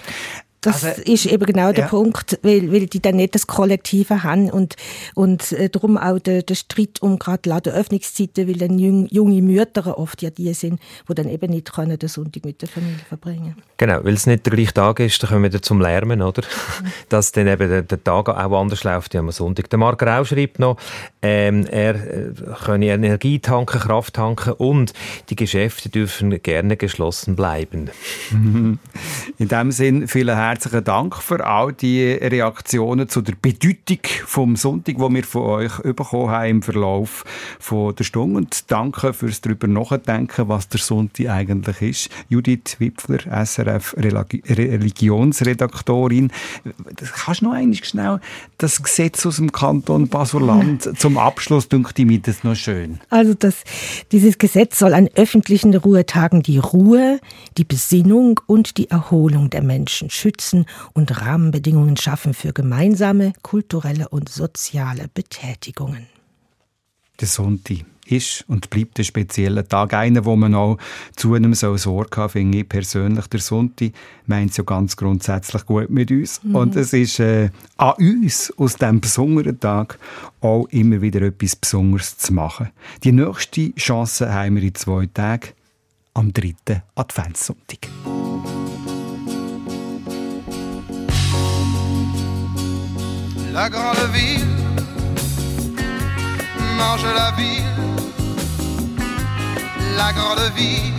Das 0.61 0.83
Also, 0.83 1.01
ist 1.01 1.25
eben 1.25 1.43
genau 1.45 1.71
der 1.71 1.85
ja. 1.85 1.89
Punkt, 1.89 2.37
weil, 2.43 2.71
weil 2.71 2.85
die 2.85 3.01
dann 3.01 3.15
nicht 3.15 3.33
das 3.33 3.47
Kollektive 3.47 4.23
haben 4.23 4.51
und, 4.51 4.75
und 5.15 5.51
äh, 5.53 5.69
darum 5.69 5.97
auch 5.97 6.19
der, 6.19 6.43
der 6.43 6.53
Streit 6.53 7.01
um 7.01 7.17
gerade 7.17 7.49
Ladenöffnungszeiten, 7.49 8.47
weil 8.47 8.57
dann 8.57 8.77
jung, 8.77 9.07
junge 9.07 9.41
Mütter 9.41 9.97
oft 9.97 10.21
ja 10.21 10.29
die 10.29 10.53
sind, 10.53 10.79
die 11.09 11.15
dann 11.15 11.27
eben 11.27 11.51
nicht 11.51 11.73
können 11.73 11.97
den 11.97 12.09
Sonntag 12.09 12.45
mit 12.45 12.61
der 12.61 12.69
Familie 12.69 12.99
verbringen 13.09 13.55
Genau, 13.77 14.03
weil 14.03 14.13
es 14.13 14.27
nicht 14.27 14.45
der 14.45 14.53
gleiche 14.53 14.73
Tag 14.73 14.99
ist, 14.99 15.23
dann 15.23 15.31
kommen 15.31 15.43
wir 15.43 15.49
wieder 15.49 15.63
zum 15.63 15.81
Lärmen, 15.81 16.21
oder? 16.21 16.43
Dass 17.09 17.31
dann 17.31 17.47
eben 17.47 17.67
der, 17.67 17.81
der 17.81 18.03
Tag 18.03 18.29
auch 18.29 18.61
anders 18.61 18.83
läuft 18.83 19.15
wie 19.15 19.17
am 19.17 19.31
Sonntag. 19.31 19.71
Der 19.71 19.79
Marc 19.79 20.03
Rau 20.03 20.23
schreibt 20.23 20.59
noch, 20.59 20.77
ähm, 21.23 21.65
er 21.65 21.95
äh, 21.95 22.33
könne 22.63 22.85
Energie 22.85 23.39
tanken, 23.39 23.79
Kraft 23.79 24.13
tanken 24.13 24.53
und 24.53 24.93
die 25.29 25.35
Geschäfte 25.35 25.89
dürfen 25.89 26.43
gerne 26.43 26.77
geschlossen 26.77 27.35
bleiben. 27.35 27.89
In 29.39 29.47
dem 29.47 29.71
Sinn 29.71 30.07
vielen 30.07 30.37
herzlichen 30.51 30.83
Dank 30.83 31.15
für 31.15 31.45
all 31.47 31.71
die 31.71 32.11
Reaktionen 32.11 33.07
zu 33.07 33.21
der 33.21 33.35
Bedeutung 33.41 33.99
vom 34.25 34.57
Sonntag, 34.57 34.97
die 34.97 35.13
wir 35.13 35.23
von 35.23 35.43
euch 35.43 35.77
bekommen 35.77 36.29
haben 36.29 36.49
im 36.49 36.61
Verlauf 36.61 37.23
von 37.57 37.95
der 37.95 38.03
Stunde. 38.03 38.35
Und 38.35 38.69
danke 38.69 39.13
fürs 39.13 39.39
darüber 39.39 39.67
nachdenken, 39.67 40.49
was 40.49 40.67
der 40.67 40.81
Sonntag 40.81 41.29
eigentlich 41.29 41.81
ist. 41.81 42.09
Judith 42.27 42.75
Wipfler, 42.79 43.19
SRF 43.45 43.95
Religi- 43.97 44.43
Religionsredaktorin. 44.45 46.33
Kannst 46.97 47.39
du 47.39 47.45
noch 47.45 47.53
einmal 47.53 47.75
schnell 47.75 48.19
das 48.57 48.83
Gesetz 48.83 49.25
aus 49.25 49.37
dem 49.37 49.53
Kanton 49.53 50.09
Basel-Land 50.09 50.97
zum 50.99 51.17
Abschluss, 51.17 51.69
ich 51.71 52.05
mir 52.05 52.19
das 52.19 52.43
noch 52.43 52.55
schön. 52.55 52.99
Also 53.09 53.35
das, 53.35 53.63
dieses 54.11 54.37
Gesetz 54.37 54.79
soll 54.79 54.95
an 54.95 55.07
öffentlichen 55.15 55.73
Ruhetagen 55.73 56.43
die 56.43 56.57
Ruhe, 56.57 57.21
die 57.57 57.63
Besinnung 57.63 58.41
und 58.47 58.77
die 58.77 58.89
Erholung 58.89 59.49
der 59.49 59.61
Menschen 59.61 60.09
schützen 60.09 60.40
und 60.93 61.21
Rahmenbedingungen 61.21 61.97
schaffen 61.97 62.33
für 62.33 62.53
gemeinsame 62.53 63.33
kulturelle 63.41 64.09
und 64.09 64.29
soziale 64.29 65.07
Betätigungen. 65.13 66.07
der 67.19 67.27
Sonntag 67.27 67.85
ist 68.07 68.43
und 68.47 68.69
bleibt 68.69 68.99
ein 68.99 69.05
spezieller 69.05 69.67
Tag. 69.67 69.93
Einer, 69.93 70.25
wo 70.25 70.35
man 70.35 70.53
auch 70.55 70.77
zu 71.15 71.33
einem 71.33 71.53
so 71.53 71.77
Sorge 71.77 72.19
haben, 72.19 72.29
finde 72.29 72.59
ich 72.59 72.69
persönlich. 72.69 73.27
Der 73.27 73.39
Sonntag 73.39 73.91
meint 74.25 74.53
so 74.53 74.63
ganz 74.63 74.97
grundsätzlich 74.97 75.65
gut 75.65 75.89
mit 75.89 76.11
uns. 76.11 76.43
Mhm. 76.43 76.55
Und 76.55 76.75
es 76.75 76.93
ist 76.93 77.19
äh, 77.19 77.49
an 77.77 77.93
uns, 77.99 78.53
aus 78.57 78.75
diesem 78.75 79.01
besonderen 79.01 79.59
Tag, 79.59 79.97
auch 80.41 80.67
immer 80.69 81.01
wieder 81.01 81.21
etwas 81.21 81.55
Besonderes 81.55 82.17
zu 82.17 82.33
machen. 82.33 82.69
Die 83.03 83.11
nächste 83.11 83.73
Chance 83.75 84.33
haben 84.33 84.55
wir 84.55 84.63
in 84.63 84.75
zwei 84.75 85.05
Tagen, 85.05 85.49
am 86.13 86.33
dritten 86.33 86.81
Adventssonntag. 86.95 87.87
La 93.53 93.69
grande 93.69 94.09
ville 94.13 94.47
mange 96.77 97.03
la 97.03 97.31
ville. 97.31 97.63
La 99.97 100.13
grande 100.13 100.51
ville 100.55 100.93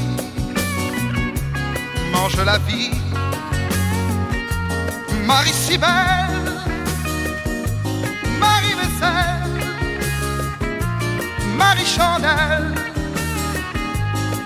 mange 2.12 2.44
la 2.44 2.58
vie. 2.58 2.90
Marie 5.26 5.52
si 5.52 5.78
belle, 5.78 6.52
Marie 8.38 8.74
vaisselle, 8.80 9.60
Marie 11.56 11.86
chandelle, 11.86 12.74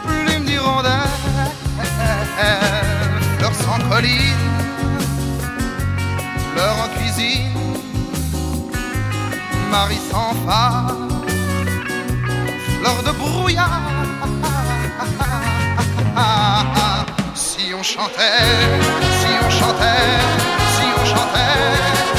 plume 0.07 0.45
d'hirondelle, 0.45 0.93
fleurs 3.39 3.55
sans 3.55 3.81
colline, 3.89 4.45
fleurs 6.53 6.79
en 6.85 6.89
cuisine. 6.97 7.66
Marie 9.79 10.01
sans 10.11 10.33
phare, 10.47 10.97
fleur 12.79 13.03
de 13.03 13.13
brouillard. 13.21 13.83
Si 17.35 17.75
on 17.79 17.83
chantait, 17.83 18.43
si 19.21 19.31
on 19.45 19.51
chantait, 19.51 20.17
si 20.77 20.87
on 20.99 21.05
chantait, 21.13 22.16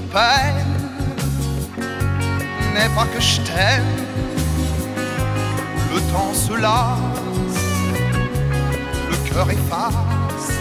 peine 0.00 0.66
n'est 2.74 2.88
pas 2.94 3.06
que 3.14 3.20
je 3.20 3.40
t'aime, 3.42 3.84
le 5.94 6.00
temps 6.12 6.34
se 6.34 6.54
lasse, 6.54 6.98
le 9.10 9.16
cœur 9.28 9.50
efface. 9.50 10.52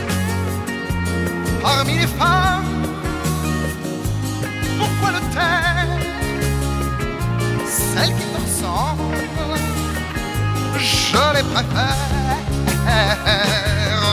Parmi 1.62 1.98
les 1.98 2.08
femmes, 2.08 2.84
pourquoi 4.78 5.12
le 5.12 5.22
taire 5.34 5.88
Celles 7.66 8.14
qui 8.16 8.26
te 8.26 8.38
ressemblent, 8.42 9.18
je 10.78 11.36
les 11.36 11.44
préfère. 11.44 12.14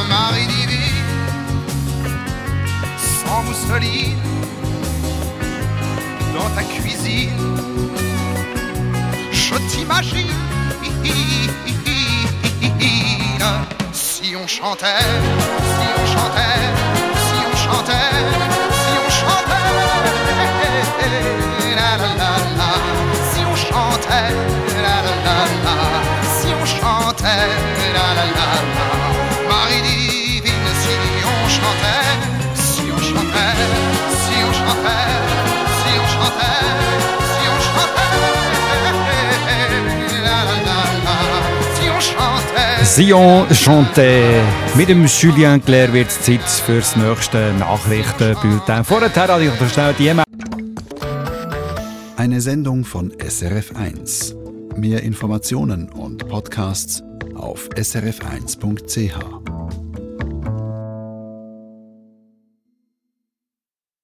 Marie 0.08 0.46
divine, 0.46 1.04
sans 2.96 3.42
mousseline, 3.42 4.18
dans 6.41 6.51
ta 6.55 6.62
cuisine, 6.62 7.30
je 9.32 9.55
t'imagine. 9.70 10.26
Si 13.93 14.36
on 14.36 14.47
chantait, 14.47 14.86
si 15.76 15.86
on 16.01 16.07
chantait, 16.14 16.64
si 17.26 17.38
on 17.51 17.57
chantait, 17.64 18.16
si 18.82 18.93
on 19.05 19.11
chantait, 19.20 19.70
la 21.78 21.93
la 22.03 22.11
la 22.20 22.32
la, 22.61 22.72
si 23.30 23.41
on 23.51 23.57
chantait, 23.66 24.32
la 24.84 24.97
la 25.07 25.14
la 25.26 25.38
la, 25.64 25.76
si 26.36 26.49
on 26.61 26.64
chantait, 26.78 27.69
Sion 42.91 43.47
chantait. 43.55 44.43
Mit 44.74 44.88
dem 44.88 45.07
Julien 45.07 45.64
Claire 45.64 45.93
wird 45.93 46.09
es 46.09 46.22
Zeit 46.22 46.43
für 46.43 46.78
das 46.78 46.97
nächste 46.97 47.53
Nachrichtenbulletin. 47.57 48.82
Vorher 48.82 49.14
hatte 49.14 49.45
ich 49.45 49.61
noch 49.61 49.70
schnell 49.70 49.95
die 49.97 50.12
Eine 52.16 52.41
Sendung 52.41 52.84
von 52.84 53.12
SRF1. 53.12 54.34
Mehr 54.76 55.05
Informationen 55.05 55.88
und 55.88 56.26
Podcasts 56.28 57.05
auf 57.36 57.68
srf1.ch. 57.76 59.59